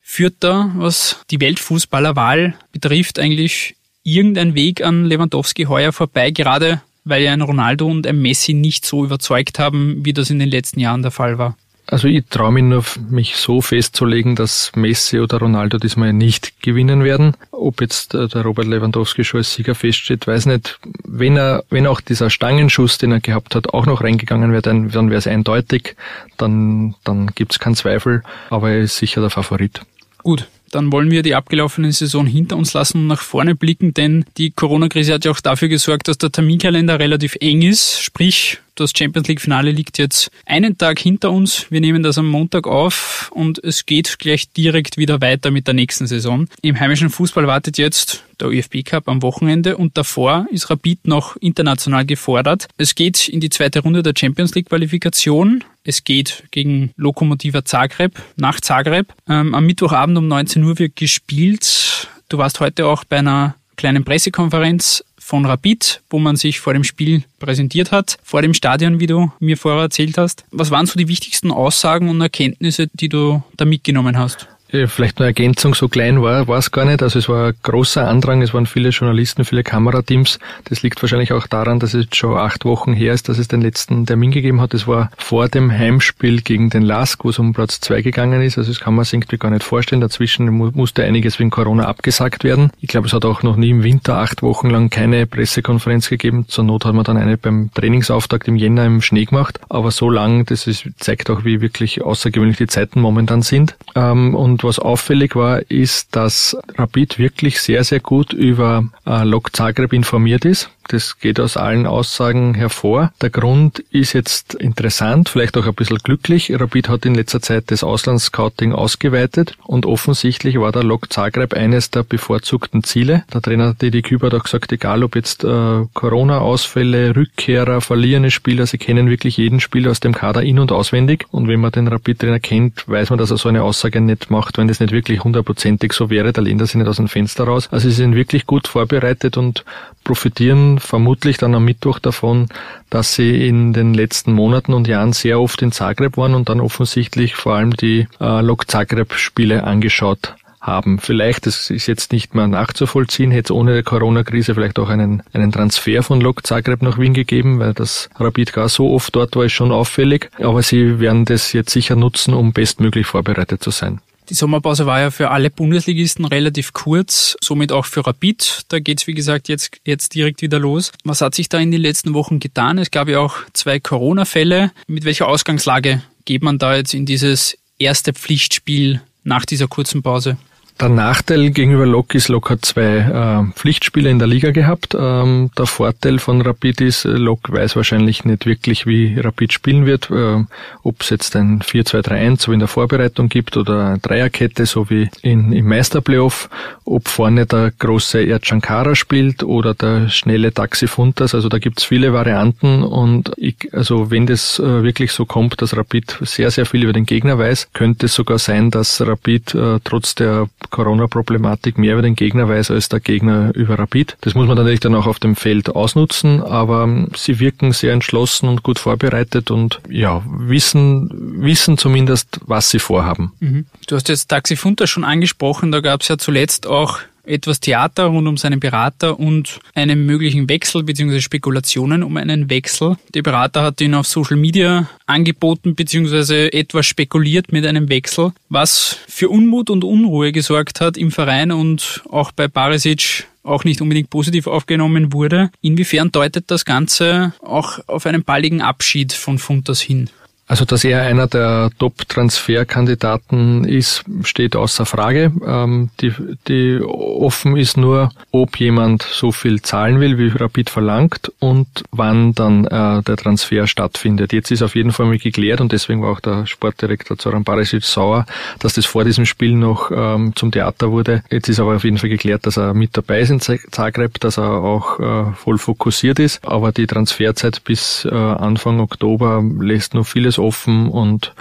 Führt 0.06 0.36
da, 0.40 0.70
was 0.76 1.24
die 1.30 1.40
Weltfußballerwahl 1.40 2.54
betrifft, 2.72 3.18
eigentlich 3.18 3.74
irgendein 4.04 4.54
Weg 4.54 4.84
an 4.84 5.06
Lewandowski 5.06 5.64
heuer 5.64 5.92
vorbei, 5.92 6.30
gerade 6.30 6.82
weil 7.04 7.22
ja 7.22 7.32
ein 7.32 7.40
Ronaldo 7.40 7.86
und 7.86 8.06
ein 8.06 8.20
Messi 8.20 8.52
nicht 8.52 8.84
so 8.84 9.04
überzeugt 9.04 9.58
haben, 9.58 10.04
wie 10.04 10.12
das 10.12 10.30
in 10.30 10.38
den 10.38 10.50
letzten 10.50 10.78
Jahren 10.78 11.02
der 11.02 11.10
Fall 11.10 11.38
war? 11.38 11.56
Also 11.86 12.08
ich 12.08 12.24
traue 12.30 12.52
mich 12.52 12.64
nur, 12.64 12.84
mich 13.10 13.36
so 13.36 13.60
festzulegen, 13.60 14.36
dass 14.36 14.72
Messi 14.74 15.20
oder 15.20 15.38
Ronaldo 15.38 15.78
diesmal 15.78 16.12
nicht 16.14 16.62
gewinnen 16.62 17.04
werden. 17.04 17.36
Ob 17.50 17.82
jetzt 17.82 18.14
äh, 18.14 18.26
der 18.26 18.42
Robert 18.42 18.66
Lewandowski 18.66 19.22
schon 19.22 19.38
als 19.38 19.52
Sieger 19.52 19.74
feststeht, 19.74 20.26
weiß 20.26 20.46
nicht. 20.46 20.78
Wenn 21.04 21.36
er, 21.36 21.62
wenn 21.68 21.86
auch 21.86 22.00
dieser 22.00 22.30
Stangenschuss, 22.30 22.96
den 22.96 23.12
er 23.12 23.20
gehabt 23.20 23.54
hat, 23.54 23.74
auch 23.74 23.84
noch 23.84 24.02
reingegangen 24.02 24.50
wäre, 24.50 24.62
dann, 24.62 24.90
dann 24.90 25.10
wäre 25.10 25.18
es 25.18 25.26
eindeutig. 25.26 25.94
Dann, 26.38 26.94
dann 27.04 27.26
gibt 27.34 27.52
es 27.52 27.58
keinen 27.58 27.76
Zweifel. 27.76 28.22
Aber 28.48 28.70
er 28.70 28.80
ist 28.80 28.96
sicher 28.96 29.20
der 29.20 29.30
Favorit. 29.30 29.82
Gut, 30.24 30.48
dann 30.70 30.90
wollen 30.90 31.10
wir 31.10 31.22
die 31.22 31.34
abgelaufene 31.34 31.92
Saison 31.92 32.26
hinter 32.26 32.56
uns 32.56 32.72
lassen 32.72 33.02
und 33.02 33.06
nach 33.08 33.20
vorne 33.20 33.54
blicken, 33.54 33.92
denn 33.92 34.24
die 34.38 34.50
Corona-Krise 34.50 35.12
hat 35.12 35.26
ja 35.26 35.30
auch 35.30 35.40
dafür 35.40 35.68
gesorgt, 35.68 36.08
dass 36.08 36.16
der 36.16 36.32
Terminkalender 36.32 36.98
relativ 36.98 37.36
eng 37.40 37.60
ist. 37.60 38.00
Sprich, 38.00 38.58
das 38.74 38.92
Champions 38.96 39.28
League 39.28 39.40
Finale 39.40 39.70
liegt 39.70 39.98
jetzt 39.98 40.30
einen 40.46 40.76
Tag 40.76 40.98
hinter 40.98 41.30
uns. 41.30 41.70
Wir 41.70 41.80
nehmen 41.80 42.02
das 42.02 42.18
am 42.18 42.28
Montag 42.28 42.66
auf 42.66 43.30
und 43.34 43.62
es 43.62 43.86
geht 43.86 44.18
gleich 44.18 44.50
direkt 44.50 44.96
wieder 44.96 45.20
weiter 45.20 45.50
mit 45.50 45.66
der 45.66 45.74
nächsten 45.74 46.06
Saison. 46.06 46.48
Im 46.62 46.78
heimischen 46.78 47.10
Fußball 47.10 47.46
wartet 47.46 47.78
jetzt 47.78 48.24
der 48.40 48.48
ÖFB 48.48 48.84
Cup 48.84 49.08
am 49.08 49.22
Wochenende 49.22 49.76
und 49.76 49.96
davor 49.96 50.46
ist 50.50 50.70
Rapid 50.70 51.06
noch 51.06 51.36
international 51.36 52.04
gefordert. 52.04 52.66
Es 52.76 52.94
geht 52.94 53.28
in 53.28 53.40
die 53.40 53.50
zweite 53.50 53.80
Runde 53.80 54.02
der 54.02 54.14
Champions 54.16 54.54
League 54.54 54.68
Qualifikation. 54.68 55.62
Es 55.84 56.02
geht 56.02 56.44
gegen 56.50 56.92
Lokomotiva 56.96 57.64
Zagreb 57.64 58.20
nach 58.36 58.60
Zagreb. 58.60 59.12
Ähm, 59.28 59.54
am 59.54 59.66
Mittwochabend 59.66 60.18
um 60.18 60.28
19 60.28 60.64
Uhr 60.64 60.78
wird 60.78 60.96
gespielt. 60.96 62.08
Du 62.28 62.38
warst 62.38 62.60
heute 62.60 62.86
auch 62.86 63.04
bei 63.04 63.18
einer 63.18 63.54
kleinen 63.76 64.04
Pressekonferenz 64.04 65.04
von 65.24 65.46
Rapid, 65.46 66.02
wo 66.10 66.18
man 66.18 66.36
sich 66.36 66.60
vor 66.60 66.74
dem 66.74 66.84
Spiel 66.84 67.24
präsentiert 67.38 67.92
hat, 67.92 68.18
vor 68.22 68.42
dem 68.42 68.52
Stadion, 68.52 69.00
wie 69.00 69.06
du 69.06 69.32
mir 69.40 69.56
vorher 69.56 69.80
erzählt 69.80 70.18
hast. 70.18 70.44
Was 70.50 70.70
waren 70.70 70.84
so 70.84 70.98
die 70.98 71.08
wichtigsten 71.08 71.50
Aussagen 71.50 72.10
und 72.10 72.20
Erkenntnisse, 72.20 72.88
die 72.92 73.08
du 73.08 73.42
da 73.56 73.64
mitgenommen 73.64 74.18
hast? 74.18 74.48
Vielleicht 74.86 75.18
eine 75.18 75.26
Ergänzung, 75.26 75.74
so 75.74 75.88
klein 75.88 76.20
war, 76.22 76.48
war 76.48 76.58
es 76.58 76.70
gar 76.70 76.84
nicht. 76.84 77.02
Also 77.02 77.18
es 77.18 77.28
war 77.28 77.48
ein 77.48 77.54
großer 77.62 78.06
Andrang, 78.08 78.42
es 78.42 78.52
waren 78.52 78.66
viele 78.66 78.88
Journalisten, 78.88 79.44
viele 79.44 79.62
Kamerateams. 79.62 80.38
Das 80.64 80.82
liegt 80.82 81.00
wahrscheinlich 81.02 81.32
auch 81.32 81.46
daran, 81.46 81.78
dass 81.78 81.94
es 81.94 82.06
schon 82.12 82.36
acht 82.36 82.64
Wochen 82.64 82.92
her 82.92 83.12
ist, 83.12 83.28
dass 83.28 83.38
es 83.38 83.48
den 83.48 83.60
letzten 83.60 84.06
Termin 84.06 84.32
gegeben 84.32 84.60
hat. 84.60 84.74
Es 84.74 84.86
war 84.88 85.10
vor 85.16 85.48
dem 85.48 85.70
Heimspiel 85.70 86.42
gegen 86.42 86.70
den 86.70 86.82
Lask, 86.82 87.24
wo 87.24 87.30
es 87.30 87.38
um 87.38 87.52
Platz 87.52 87.80
zwei 87.80 88.02
gegangen 88.02 88.42
ist. 88.42 88.58
Also 88.58 88.70
das 88.72 88.80
kann 88.80 88.94
man 88.94 89.04
sich 89.04 89.14
irgendwie 89.14 89.38
gar 89.38 89.50
nicht 89.50 89.64
vorstellen. 89.64 90.00
Dazwischen 90.00 90.46
musste 90.46 91.04
einiges 91.04 91.38
wegen 91.38 91.50
Corona 91.50 91.84
abgesagt 91.84 92.42
werden. 92.44 92.70
Ich 92.80 92.88
glaube, 92.88 93.06
es 93.06 93.12
hat 93.12 93.24
auch 93.24 93.42
noch 93.42 93.56
nie 93.56 93.70
im 93.70 93.84
Winter 93.84 94.16
acht 94.16 94.42
Wochen 94.42 94.70
lang 94.70 94.90
keine 94.90 95.26
Pressekonferenz 95.26 96.08
gegeben. 96.08 96.46
Zur 96.48 96.64
Not 96.64 96.84
hat 96.84 96.94
man 96.94 97.04
dann 97.04 97.16
eine 97.16 97.36
beim 97.36 97.70
Trainingsauftakt 97.74 98.48
im 98.48 98.56
Jänner 98.56 98.84
im 98.84 99.02
Schnee 99.02 99.24
gemacht. 99.24 99.60
Aber 99.68 99.90
so 99.90 100.10
lang, 100.10 100.46
das 100.46 100.66
ist, 100.66 100.88
zeigt 100.98 101.30
auch, 101.30 101.44
wie 101.44 101.60
wirklich 101.60 102.02
außergewöhnlich 102.02 102.56
die 102.56 102.66
Zeiten 102.66 103.00
momentan 103.00 103.42
sind. 103.42 103.76
Ähm, 103.94 104.34
was 104.64 104.78
auffällig 104.78 105.36
war, 105.36 105.70
ist, 105.70 106.16
dass 106.16 106.56
Rapid 106.76 107.18
wirklich 107.18 107.60
sehr, 107.60 107.84
sehr 107.84 108.00
gut 108.00 108.32
über 108.32 108.84
äh, 109.06 109.24
Lok 109.24 109.54
Zagreb 109.54 109.92
informiert 109.92 110.44
ist. 110.44 110.70
Das 110.88 111.18
geht 111.18 111.40
aus 111.40 111.56
allen 111.56 111.86
Aussagen 111.86 112.54
hervor. 112.54 113.12
Der 113.20 113.30
Grund 113.30 113.80
ist 113.90 114.12
jetzt 114.12 114.54
interessant, 114.54 115.28
vielleicht 115.28 115.56
auch 115.56 115.66
ein 115.66 115.74
bisschen 115.74 115.98
glücklich. 115.98 116.52
Rapid 116.52 116.88
hat 116.88 117.06
in 117.06 117.14
letzter 117.14 117.40
Zeit 117.40 117.64
das 117.68 117.82
Auslandsscouting 117.82 118.72
ausgeweitet 118.72 119.56
und 119.64 119.86
offensichtlich 119.86 120.58
war 120.60 120.72
der 120.72 120.84
Lok 120.84 121.12
Zagreb 121.12 121.54
eines 121.54 121.90
der 121.90 122.02
bevorzugten 122.02 122.84
Ziele. 122.84 123.24
Der 123.32 123.42
Trainer 123.42 123.74
Didi 123.74 124.02
Küber 124.02 124.26
hat 124.26 124.34
auch 124.34 124.44
gesagt, 124.44 124.72
egal 124.72 125.02
ob 125.04 125.16
jetzt 125.16 125.44
äh, 125.44 125.84
Corona-Ausfälle, 125.94 127.16
Rückkehrer, 127.16 127.80
verlierende 127.80 128.30
Spieler, 128.30 128.66
sie 128.66 128.78
kennen 128.78 129.08
wirklich 129.08 129.36
jeden 129.36 129.60
Spieler 129.60 129.90
aus 129.90 130.00
dem 130.00 130.14
Kader 130.14 130.42
in- 130.42 130.58
und 130.58 130.72
auswendig. 130.72 131.26
Und 131.30 131.48
wenn 131.48 131.60
man 131.60 131.72
den 131.72 131.88
Rapid-Trainer 131.88 132.40
kennt, 132.40 132.86
weiß 132.88 133.10
man, 133.10 133.18
dass 133.18 133.30
er 133.30 133.38
so 133.38 133.48
eine 133.48 133.62
Aussage 133.62 134.00
nicht 134.00 134.30
macht, 134.30 134.58
wenn 134.58 134.68
das 134.68 134.80
nicht 134.80 134.92
wirklich 134.92 135.24
hundertprozentig 135.24 135.92
so 135.92 136.10
wäre. 136.10 136.32
Da 136.32 136.42
lehnt 136.42 136.60
er 136.60 136.66
sich 136.66 136.76
nicht 136.76 136.88
aus 136.88 136.96
dem 136.96 137.08
Fenster 137.08 137.44
raus. 137.44 137.68
Also 137.70 137.88
sie 137.88 137.94
sind 137.94 138.14
wirklich 138.14 138.46
gut 138.46 138.68
vorbereitet 138.68 139.36
und 139.36 139.64
profitieren 140.04 140.73
vermutlich 140.78 141.36
dann 141.36 141.54
am 141.54 141.64
Mittwoch 141.64 141.98
davon, 141.98 142.48
dass 142.90 143.14
sie 143.14 143.46
in 143.46 143.72
den 143.72 143.94
letzten 143.94 144.32
Monaten 144.32 144.72
und 144.72 144.88
Jahren 144.88 145.12
sehr 145.12 145.40
oft 145.40 145.62
in 145.62 145.72
Zagreb 145.72 146.16
waren 146.16 146.34
und 146.34 146.48
dann 146.48 146.60
offensichtlich 146.60 147.34
vor 147.34 147.54
allem 147.54 147.74
die 147.74 148.06
äh, 148.20 148.40
Lok 148.40 148.70
Zagreb-Spiele 148.70 149.64
angeschaut 149.64 150.34
haben. 150.60 150.98
Vielleicht, 150.98 151.46
das 151.46 151.70
ist 151.70 151.86
jetzt 151.86 152.12
nicht 152.12 152.34
mehr 152.34 152.46
nachzuvollziehen, 152.46 153.30
hätte 153.30 153.52
es 153.52 153.56
ohne 153.56 153.74
der 153.74 153.82
Corona-Krise 153.82 154.54
vielleicht 154.54 154.78
auch 154.78 154.88
einen, 154.88 155.22
einen 155.32 155.52
Transfer 155.52 156.02
von 156.02 156.20
Lok 156.20 156.46
Zagreb 156.46 156.82
nach 156.82 156.98
Wien 156.98 157.14
gegeben, 157.14 157.58
weil 157.58 157.74
das 157.74 158.08
Rapid 158.18 158.52
gar 158.52 158.68
so 158.68 158.92
oft 158.92 159.14
dort 159.14 159.36
war, 159.36 159.44
ist 159.44 159.52
schon 159.52 159.72
auffällig. 159.72 160.30
Aber 160.40 160.62
sie 160.62 161.00
werden 161.00 161.26
das 161.26 161.52
jetzt 161.52 161.70
sicher 161.70 161.96
nutzen, 161.96 162.34
um 162.34 162.52
bestmöglich 162.52 163.06
vorbereitet 163.06 163.62
zu 163.62 163.70
sein. 163.70 164.00
Die 164.30 164.34
Sommerpause 164.34 164.86
war 164.86 165.00
ja 165.00 165.10
für 165.10 165.30
alle 165.30 165.50
Bundesligisten 165.50 166.24
relativ 166.24 166.72
kurz, 166.72 167.36
somit 167.42 167.72
auch 167.72 167.84
für 167.84 168.06
Rapid. 168.06 168.62
Da 168.68 168.78
geht's 168.78 169.06
wie 169.06 169.12
gesagt, 169.12 169.48
jetzt, 169.48 169.78
jetzt 169.84 170.14
direkt 170.14 170.40
wieder 170.40 170.58
los. 170.58 170.92
Was 171.04 171.20
hat 171.20 171.34
sich 171.34 171.50
da 171.50 171.58
in 171.58 171.70
den 171.70 171.82
letzten 171.82 172.14
Wochen 172.14 172.40
getan? 172.40 172.78
Es 172.78 172.90
gab 172.90 173.08
ja 173.08 173.20
auch 173.20 173.36
zwei 173.52 173.80
Corona-Fälle. 173.80 174.72
Mit 174.86 175.04
welcher 175.04 175.28
Ausgangslage 175.28 176.02
geht 176.24 176.42
man 176.42 176.58
da 176.58 176.74
jetzt 176.74 176.94
in 176.94 177.04
dieses 177.04 177.58
erste 177.78 178.14
Pflichtspiel 178.14 179.02
nach 179.24 179.44
dieser 179.44 179.68
kurzen 179.68 180.02
Pause? 180.02 180.38
Der 180.80 180.88
Nachteil 180.88 181.50
gegenüber 181.50 181.86
Lok 181.86 182.16
ist, 182.16 182.26
Lok 182.26 182.50
hat 182.50 182.64
zwei 182.64 182.82
äh, 182.82 183.52
Pflichtspiele 183.56 184.10
in 184.10 184.18
der 184.18 184.26
Liga 184.26 184.50
gehabt. 184.50 184.96
Ähm, 184.98 185.52
der 185.56 185.66
Vorteil 185.66 186.18
von 186.18 186.40
Rapid 186.40 186.80
ist, 186.80 187.04
Lok 187.04 187.52
weiß 187.52 187.76
wahrscheinlich 187.76 188.24
nicht 188.24 188.44
wirklich, 188.44 188.84
wie 188.84 189.16
Rapid 189.16 189.52
spielen 189.52 189.86
wird. 189.86 190.10
Äh, 190.10 190.42
Ob 190.82 191.00
es 191.00 191.10
jetzt 191.10 191.36
ein 191.36 191.60
4-2-3-1 191.60 192.40
so 192.42 192.52
in 192.52 192.58
der 192.58 192.66
Vorbereitung 192.66 193.28
gibt 193.28 193.56
oder 193.56 193.86
eine 193.86 193.98
Dreierkette, 194.00 194.66
so 194.66 194.90
wie 194.90 195.08
in, 195.22 195.52
im 195.52 195.68
Meisterplayoff. 195.68 196.50
Ob 196.84 197.06
vorne 197.06 197.46
der 197.46 197.70
große 197.78 198.26
Erchankara 198.26 198.96
spielt 198.96 199.44
oder 199.44 199.74
der 199.74 200.08
schnelle 200.08 200.52
Taxi 200.52 200.88
Funtas. 200.88 201.36
Also 201.36 201.48
da 201.48 201.58
gibt's 201.58 201.84
viele 201.84 202.12
Varianten 202.12 202.82
und 202.82 203.30
ich, 203.36 203.72
also 203.72 204.10
wenn 204.10 204.26
das 204.26 204.58
äh, 204.58 204.82
wirklich 204.82 205.12
so 205.12 205.24
kommt, 205.24 205.62
dass 205.62 205.76
Rapid 205.76 206.18
sehr, 206.22 206.50
sehr 206.50 206.66
viel 206.66 206.82
über 206.82 206.92
den 206.92 207.06
Gegner 207.06 207.38
weiß, 207.38 207.68
könnte 207.72 208.06
es 208.06 208.14
sogar 208.14 208.40
sein, 208.40 208.72
dass 208.72 209.00
Rapid 209.00 209.54
äh, 209.54 209.78
trotz 209.84 210.16
der 210.16 210.48
Corona-Problematik 210.70 211.78
mehr 211.78 211.94
über 211.94 212.02
den 212.02 212.14
Gegner 212.14 212.48
weiß 212.48 212.70
als 212.70 212.88
der 212.88 213.00
Gegner 213.00 213.54
über 213.54 213.78
Rapid. 213.78 214.16
Das 214.20 214.34
muss 214.34 214.46
man 214.46 214.56
natürlich 214.56 214.80
dann 214.80 214.94
auch 214.94 215.06
auf 215.06 215.18
dem 215.18 215.36
Feld 215.36 215.70
ausnutzen, 215.70 216.42
aber 216.42 216.84
ähm, 216.84 217.08
sie 217.16 217.40
wirken 217.40 217.72
sehr 217.72 217.92
entschlossen 217.92 218.48
und 218.48 218.62
gut 218.62 218.78
vorbereitet 218.78 219.50
und 219.50 219.80
ja, 219.88 220.22
wissen, 220.26 221.42
wissen 221.42 221.78
zumindest, 221.78 222.40
was 222.46 222.70
sie 222.70 222.78
vorhaben. 222.78 223.32
Mhm. 223.40 223.66
Du 223.86 223.96
hast 223.96 224.08
jetzt 224.08 224.28
Taxi 224.28 224.56
Funter 224.56 224.86
schon 224.86 225.04
angesprochen, 225.04 225.72
da 225.72 225.80
gab 225.80 226.02
es 226.02 226.08
ja 226.08 226.18
zuletzt 226.18 226.66
auch 226.66 226.98
etwas 227.26 227.60
Theater 227.60 228.04
rund 228.04 228.28
um 228.28 228.36
seinen 228.36 228.60
Berater 228.60 229.18
und 229.18 229.60
einen 229.74 230.06
möglichen 230.06 230.48
Wechsel 230.48 230.82
bzw. 230.82 231.20
Spekulationen 231.20 232.02
um 232.02 232.16
einen 232.16 232.50
Wechsel. 232.50 232.96
Der 233.14 233.22
Berater 233.22 233.62
hat 233.62 233.80
ihn 233.80 233.94
auf 233.94 234.06
Social 234.06 234.36
Media 234.36 234.88
angeboten 235.06 235.74
bzw. 235.74 236.48
etwas 236.48 236.86
spekuliert 236.86 237.52
mit 237.52 237.66
einem 237.66 237.88
Wechsel, 237.88 238.32
was 238.48 238.98
für 239.08 239.28
Unmut 239.28 239.70
und 239.70 239.84
Unruhe 239.84 240.32
gesorgt 240.32 240.80
hat 240.80 240.96
im 240.96 241.10
Verein 241.10 241.52
und 241.52 242.02
auch 242.10 242.32
bei 242.32 242.48
Barisic 242.48 243.26
auch 243.42 243.64
nicht 243.64 243.80
unbedingt 243.80 244.10
positiv 244.10 244.46
aufgenommen 244.46 245.12
wurde. 245.12 245.50
Inwiefern 245.60 246.10
deutet 246.10 246.44
das 246.48 246.64
Ganze 246.64 247.34
auch 247.42 247.78
auf 247.86 248.06
einen 248.06 248.24
baldigen 248.24 248.62
Abschied 248.62 249.12
von 249.12 249.38
Funtas 249.38 249.80
hin? 249.80 250.08
Also, 250.46 250.66
dass 250.66 250.84
er 250.84 251.02
einer 251.02 251.26
der 251.26 251.70
Top-Transferkandidaten 251.78 253.64
ist, 253.64 254.04
steht 254.24 254.56
außer 254.56 254.84
Frage. 254.84 255.32
Ähm, 255.46 255.88
die, 256.00 256.12
die 256.48 256.80
offen 256.82 257.56
ist 257.56 257.78
nur, 257.78 258.10
ob 258.30 258.60
jemand 258.60 259.02
so 259.02 259.32
viel 259.32 259.62
zahlen 259.62 260.00
will, 260.00 260.18
wie 260.18 260.28
Rapid 260.28 260.68
verlangt 260.68 261.32
und 261.38 261.66
wann 261.90 262.34
dann 262.34 262.66
äh, 262.66 263.02
der 263.02 263.16
Transfer 263.16 263.66
stattfindet. 263.66 264.34
Jetzt 264.34 264.50
ist 264.50 264.62
auf 264.62 264.74
jeden 264.74 264.92
Fall 264.92 265.06
mal 265.06 265.18
geklärt 265.18 265.62
und 265.62 265.72
deswegen 265.72 266.02
war 266.02 266.12
auch 266.12 266.20
der 266.20 266.46
Sportdirektor 266.46 267.16
Zoran 267.16 267.44
Barisic 267.44 267.84
sauer, 267.84 268.26
dass 268.58 268.74
das 268.74 268.84
vor 268.84 269.04
diesem 269.04 269.24
Spiel 269.24 269.54
noch 269.54 269.90
ähm, 269.90 270.36
zum 270.36 270.50
Theater 270.50 270.90
wurde. 270.90 271.22
Jetzt 271.30 271.48
ist 271.48 271.58
aber 271.58 271.76
auf 271.76 271.84
jeden 271.84 271.96
Fall 271.96 272.10
geklärt, 272.10 272.44
dass 272.44 272.58
er 272.58 272.74
mit 272.74 272.96
dabei 272.96 273.20
ist 273.20 273.30
in 273.30 273.40
Zagreb, 273.40 274.20
dass 274.20 274.36
er 274.36 274.50
auch 274.50 275.00
äh, 275.00 275.32
voll 275.32 275.56
fokussiert 275.56 276.18
ist. 276.18 276.46
Aber 276.46 276.70
die 276.70 276.86
Transferzeit 276.86 277.64
bis 277.64 278.04
äh, 278.04 278.14
Anfang 278.14 278.80
Oktober 278.80 279.42
lässt 279.58 279.94
noch 279.94 280.06
vieles 280.06 280.33
offen 280.38 280.88
und 280.88 281.34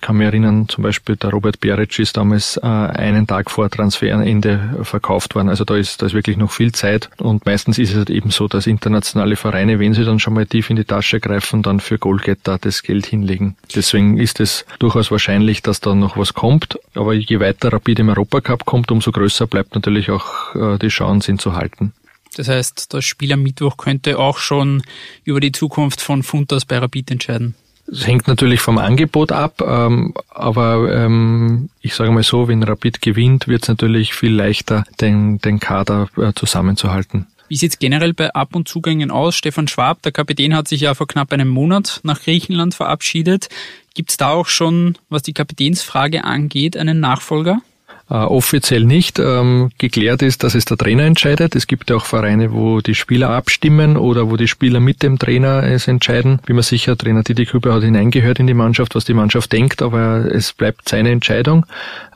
kann 0.00 0.16
mich 0.16 0.26
erinnern, 0.26 0.68
zum 0.68 0.82
Beispiel 0.82 1.14
der 1.16 1.30
Robert 1.30 1.60
Beric 1.60 1.98
ist 2.00 2.16
damals 2.16 2.56
äh, 2.56 2.66
einen 2.66 3.26
Tag 3.26 3.50
vor 3.50 3.70
Transferende 3.70 4.80
verkauft 4.82 5.36
worden. 5.36 5.48
Also 5.48 5.64
da 5.64 5.76
ist, 5.76 6.02
da 6.02 6.06
ist 6.06 6.14
wirklich 6.14 6.36
noch 6.36 6.50
viel 6.50 6.72
Zeit. 6.72 7.08
Und 7.18 7.46
meistens 7.46 7.78
ist 7.78 7.90
es 7.90 7.96
halt 7.96 8.10
eben 8.10 8.30
so, 8.30 8.48
dass 8.48 8.66
internationale 8.66 9.36
Vereine, 9.36 9.78
wenn 9.78 9.94
sie 9.94 10.04
dann 10.04 10.18
schon 10.18 10.34
mal 10.34 10.46
tief 10.46 10.70
in 10.70 10.76
die 10.76 10.84
Tasche 10.84 11.20
greifen, 11.20 11.62
dann 11.62 11.78
für 11.78 11.98
Goalgetter 11.98 12.58
das 12.58 12.82
Geld 12.82 13.06
hinlegen. 13.06 13.56
Deswegen 13.74 14.18
ist 14.18 14.40
es 14.40 14.66
durchaus 14.80 15.12
wahrscheinlich, 15.12 15.62
dass 15.62 15.80
da 15.80 15.94
noch 15.94 16.16
was 16.16 16.34
kommt. 16.34 16.78
Aber 16.94 17.14
je 17.14 17.38
weiter 17.38 17.72
Rapid 17.72 18.00
im 18.00 18.08
Europacup 18.08 18.64
kommt, 18.64 18.90
umso 18.90 19.12
größer 19.12 19.46
bleibt 19.46 19.76
natürlich 19.76 20.10
auch 20.10 20.54
äh, 20.56 20.78
die 20.78 20.88
Chance, 20.88 21.30
ihn 21.30 21.38
zu 21.38 21.54
halten. 21.54 21.92
Das 22.36 22.48
heißt, 22.48 22.92
das 22.92 23.04
Spiel 23.04 23.32
am 23.32 23.42
Mittwoch 23.42 23.76
könnte 23.76 24.18
auch 24.18 24.38
schon 24.38 24.82
über 25.24 25.40
die 25.40 25.52
Zukunft 25.52 26.00
von 26.00 26.24
Funtas 26.24 26.64
bei 26.64 26.78
Rapid 26.78 27.12
entscheiden. 27.12 27.54
Es 27.90 28.06
hängt 28.06 28.26
natürlich 28.26 28.60
vom 28.60 28.78
Angebot 28.78 29.30
ab, 29.30 29.62
ähm, 29.64 30.12
aber 30.28 30.92
ähm, 30.92 31.70
ich 31.80 31.94
sage 31.94 32.10
mal 32.10 32.22
so, 32.22 32.48
wenn 32.48 32.62
Rapid 32.62 33.00
gewinnt, 33.00 33.46
wird 33.46 33.62
es 33.62 33.68
natürlich 33.68 34.12
viel 34.14 34.34
leichter, 34.34 34.84
den, 35.00 35.38
den 35.38 35.60
Kader 35.60 36.08
äh, 36.16 36.32
zusammenzuhalten. 36.34 37.26
Wie 37.48 37.56
sieht 37.56 37.72
es 37.72 37.78
generell 37.78 38.12
bei 38.12 38.34
Ab- 38.34 38.56
und 38.56 38.66
Zugängen 38.66 39.12
aus? 39.12 39.36
Stefan 39.36 39.68
Schwab, 39.68 40.02
der 40.02 40.10
Kapitän, 40.10 40.54
hat 40.54 40.66
sich 40.66 40.80
ja 40.80 40.94
vor 40.94 41.06
knapp 41.06 41.32
einem 41.32 41.48
Monat 41.48 42.00
nach 42.02 42.20
Griechenland 42.20 42.74
verabschiedet. 42.74 43.48
Gibt 43.94 44.10
es 44.10 44.16
da 44.16 44.30
auch 44.30 44.48
schon, 44.48 44.98
was 45.08 45.22
die 45.22 45.32
Kapitänsfrage 45.32 46.24
angeht, 46.24 46.76
einen 46.76 46.98
Nachfolger? 46.98 47.60
Äh, 48.08 48.14
offiziell 48.14 48.84
nicht. 48.84 49.18
Ähm, 49.18 49.70
geklärt 49.78 50.22
ist, 50.22 50.44
dass 50.44 50.54
es 50.54 50.64
der 50.64 50.76
Trainer 50.76 51.02
entscheidet. 51.02 51.56
Es 51.56 51.66
gibt 51.66 51.90
ja 51.90 51.96
auch 51.96 52.04
Vereine, 52.04 52.52
wo 52.52 52.80
die 52.80 52.94
Spieler 52.94 53.30
abstimmen 53.30 53.96
oder 53.96 54.30
wo 54.30 54.36
die 54.36 54.46
Spieler 54.46 54.78
mit 54.78 55.02
dem 55.02 55.18
Trainer 55.18 55.64
es 55.64 55.88
entscheiden. 55.88 56.38
Bin 56.46 56.54
mir 56.54 56.62
sicher, 56.62 56.96
Trainer 56.96 57.24
Didi 57.24 57.46
Küber 57.46 57.74
hat 57.74 57.82
hineingehört 57.82 58.38
in 58.38 58.46
die 58.46 58.54
Mannschaft, 58.54 58.94
was 58.94 59.06
die 59.06 59.14
Mannschaft 59.14 59.52
denkt, 59.52 59.82
aber 59.82 60.24
es 60.32 60.52
bleibt 60.52 60.88
seine 60.88 61.10
Entscheidung. 61.10 61.66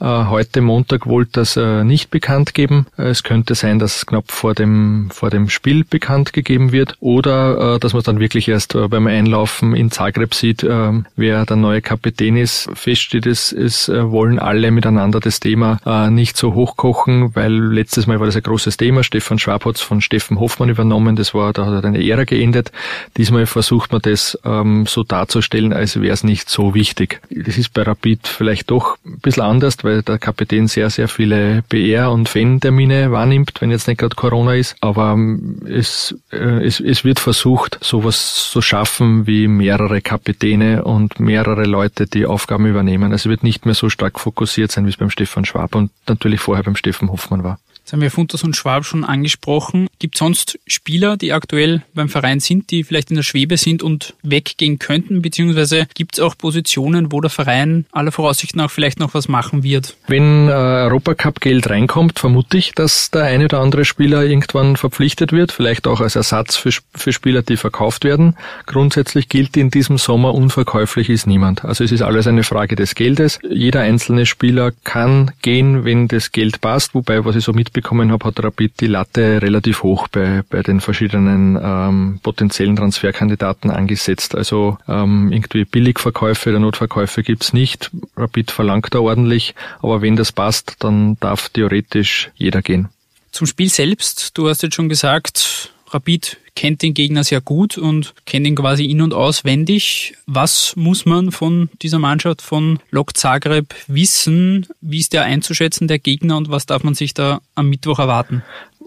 Äh, 0.01 0.05
heute 0.05 0.61
Montag 0.61 1.07
wollte 1.07 1.33
das 1.33 1.57
äh, 1.57 1.83
nicht 1.83 2.11
bekannt 2.11 2.55
geben. 2.55 2.87
Es 2.97 3.25
könnte 3.25 3.57
sein, 3.57 3.81
dass 3.81 3.97
es 3.97 4.07
knapp 4.07 4.31
vor 4.31 4.55
dem, 4.55 5.11
vor 5.13 5.31
dem 5.31 5.49
Spiel 5.49 5.83
bekannt 5.83 6.33
gegeben 6.33 6.71
wird 6.71 6.97
oder 7.01 7.79
dass 7.81 7.95
man 7.95 8.03
dann 8.03 8.21
wirklich 8.21 8.49
erst 8.49 8.77
beim 8.89 9.07
Einlaufen 9.07 9.75
in 9.75 9.91
Zagreb 9.91 10.35
sieht, 10.35 10.63
äh, 10.63 10.93
wer 11.17 11.45
der 11.47 11.57
neue 11.57 11.83
Kapitän 11.83 12.37
ist. 12.37 12.69
Fest 12.75 13.03
steht 13.03 13.27
es, 13.27 13.53
es 13.53 13.89
wollen 13.89 14.39
alle 14.39 14.71
miteinander 14.71 15.19
das 15.21 15.41
Thema 15.41 15.80
äh, 15.87 16.11
nicht 16.11 16.37
so 16.37 16.55
hochkochen, 16.55 17.35
weil 17.35 17.53
letztes 17.53 18.07
Mal 18.07 18.21
war 18.21 18.27
das 18.27 18.37
ein 18.37 18.43
großes 18.43 18.77
Thema. 18.77 19.03
Stefan 19.03 19.39
Schwab 19.39 19.65
hat 19.65 19.77
es 19.77 19.81
von 19.81 20.01
Steffen 20.01 20.39
Hoffmann 20.39 20.69
übernommen. 20.69 21.17
Das 21.17 21.35
war, 21.35 21.53
da 21.53 21.67
hat 21.67 21.85
eine 21.85 22.07
Ära 22.07 22.25
geendet. 22.25 22.71
Diesmal 23.17 23.47
versucht 23.47 23.93
man 23.93 24.03
das 24.03 24.39
ähm, 24.45 24.87
so 24.87 25.03
darzustellen, 25.03 25.73
als 25.73 26.01
wäre 26.01 26.13
es 26.13 26.25
nicht 26.25 26.51
so 26.51 26.75
wichtig. 26.75 27.21
Das 27.31 27.57
ist 27.59 27.73
bei 27.73 27.83
Rapid 27.83 28.29
vielleicht 28.29 28.71
doch 28.71 28.99
ein 29.07 29.21
bisschen 29.21 29.43
anders, 29.43 29.83
weil 29.83 30.03
der 30.03 30.19
Kapitän 30.19 30.69
sehr, 30.69 30.91
sehr 30.91 31.09
viele 31.09 31.63
BR- 31.69 32.13
und 32.13 32.29
Fan-Termine 32.29 33.11
wahrnimmt, 33.11 33.53
wenn 33.61 33.71
jetzt 33.71 33.89
nicht 33.89 33.99
gerade 33.99 34.17
Corona 34.17 34.55
ist. 34.55 34.77
Aber 34.81 35.13
ähm, 35.13 35.63
es, 35.67 36.15
äh, 36.31 36.65
es, 36.65 36.81
es 36.81 37.05
wird 37.05 37.21
versucht, 37.21 37.79
sowas 37.81 38.51
zu 38.51 38.61
schaffen 38.61 39.27
wie 39.27 39.49
mehrere 39.49 40.01
Kapitäne 40.01 40.85
und 40.85 41.21
mehrere 41.21 41.65
Leute, 41.65 42.07
die 42.07 42.27
Aufgaben 42.27 42.67
übernehmen. 42.67 43.13
Also 43.13 43.31
wird 43.31 43.43
nicht 43.43 43.65
mehr 43.65 43.75
so 43.75 43.89
stark 43.89 44.21
fokussiert 44.21 44.71
sein, 44.71 44.85
wie 44.87 44.91
es 44.91 44.97
beim 44.97 45.11
Stefan 45.11 45.45
Schwab 45.45 45.70
und 45.75 45.91
natürlich 46.09 46.41
vorher 46.41 46.65
beim 46.65 46.77
Steffen 46.77 47.11
Hoffmann 47.11 47.45
war. 47.45 47.59
Jetzt 47.91 47.95
haben 47.95 48.03
wir 48.03 48.13
Funtas 48.13 48.45
und 48.45 48.55
Schwab 48.55 48.85
schon 48.85 49.03
angesprochen. 49.03 49.89
Gibt 49.99 50.17
sonst 50.17 50.61
Spieler, 50.65 51.17
die 51.17 51.33
aktuell 51.33 51.83
beim 51.93 52.09
Verein 52.09 52.39
sind, 52.39 52.71
die 52.71 52.85
vielleicht 52.85 53.11
in 53.11 53.17
der 53.17 53.25
Schwebe 53.25 53.57
sind 53.57 53.83
und 53.83 54.15
weggehen 54.23 54.79
könnten? 54.79 55.23
Beziehungsweise 55.23 55.89
gibt 55.95 56.15
es 56.15 56.21
auch 56.21 56.39
Positionen, 56.39 57.11
wo 57.11 57.21
der 57.21 57.31
Verein 57.31 57.87
aller 57.91 58.13
Voraussicht 58.13 58.55
nach 58.55 58.71
vielleicht 58.71 59.01
noch 59.01 59.13
was 59.13 59.27
machen 59.27 59.65
wird? 59.65 59.97
Wenn 60.07 60.47
äh, 60.47 60.53
Europacup-Geld 60.53 61.69
reinkommt, 61.69 62.21
vermute 62.21 62.59
ich, 62.59 62.71
dass 62.77 63.11
der 63.11 63.25
eine 63.25 63.47
oder 63.47 63.59
andere 63.59 63.85
Spieler 63.85 64.23
irgendwann 64.23 64.77
verpflichtet 64.77 65.33
wird, 65.33 65.51
vielleicht 65.51 65.89
auch 65.89 66.01
als 66.01 66.15
Ersatz 66.15 66.55
für, 66.55 66.71
für 66.95 67.13
Spieler, 67.13 67.43
die 67.43 67.57
verkauft 67.57 68.05
werden. 68.05 68.37
Grundsätzlich 68.67 69.29
gilt 69.29 69.57
in 69.57 69.69
diesem 69.69 69.99
Sommer, 69.99 70.33
unverkäuflich 70.33 71.11
ist 71.11 71.27
niemand. 71.27 71.65
Also 71.65 71.83
es 71.83 71.91
ist 71.91 72.03
alles 72.03 72.29
eine 72.29 72.45
Frage 72.45 72.77
des 72.77 72.95
Geldes. 72.95 73.41
Jeder 73.51 73.81
einzelne 73.81 74.27
Spieler 74.27 74.71
kann 74.85 75.33
gehen, 75.43 75.85
wenn 75.85 76.07
das 76.07 76.31
Geld 76.31 76.61
passt, 76.61 76.95
wobei, 76.95 77.25
was 77.25 77.35
ich 77.35 77.43
so 77.43 77.53
mitbekomme, 77.53 77.80
mitbekommen 77.81 78.13
habe, 78.13 78.27
hat 78.27 78.43
Rapid 78.43 78.81
die 78.81 78.87
Latte 78.87 79.41
relativ 79.43 79.83
hoch 79.83 80.09
bei, 80.09 80.43
bei 80.49 80.63
den 80.63 80.81
verschiedenen 80.81 81.59
ähm, 81.61 82.21
potenziellen 82.23 82.77
Transferkandidaten 82.77 83.71
angesetzt. 83.71 84.35
Also 84.35 84.79
ähm, 84.87 85.33
irgendwie 85.33 85.65
Billigverkäufe 85.65 86.51
oder 86.51 86.59
Notverkäufe 86.59 87.23
gibt's 87.23 87.53
nicht. 87.53 87.91
Rapid 88.17 88.51
verlangt 88.51 88.95
da 88.95 89.01
ordentlich, 89.01 89.55
aber 89.81 90.03
wenn 90.03 90.17
das 90.17 90.33
passt, 90.33 90.77
dann 90.81 91.17
darf 91.21 91.49
theoretisch 91.49 92.31
jeder 92.37 92.63
gehen. 92.63 92.89
Zum 93.33 93.47
Spiel 93.47 93.71
selbst, 93.71 94.37
du 94.37 94.49
hast 94.49 94.63
jetzt 94.63 94.75
schon 94.75 94.89
gesagt, 94.89 95.73
Rapid 95.91 96.37
kennt 96.61 96.83
den 96.83 96.93
Gegner 96.93 97.25
sehr 97.25 97.41
gut 97.41 97.79
und 97.79 98.13
kennt 98.27 98.47
ihn 98.47 98.55
quasi 98.55 98.85
in- 98.85 99.01
und 99.01 99.15
auswendig. 99.15 100.15
Was 100.27 100.77
muss 100.77 101.07
man 101.07 101.33
von 101.33 101.71
dieser 101.81 101.99
Mannschaft 101.99 102.43
von 102.43 102.81
Lok 102.91 103.17
Zagreb 103.17 103.75
wissen? 103.87 104.67
Wie 104.83 104.99
ist 104.99 105.15
der 105.15 105.23
einzuschätzen, 105.23 105.89
der 105.89 105.99
Gegner, 105.99 106.37
und 106.37 106.51
was 106.51 106.67
darf 106.67 106.85
man 106.85 106.93
sich 106.93 107.15
da 107.15 107.41
am 107.55 107.71
Mittwoch 107.71 107.99
erwarten? 107.99 108.43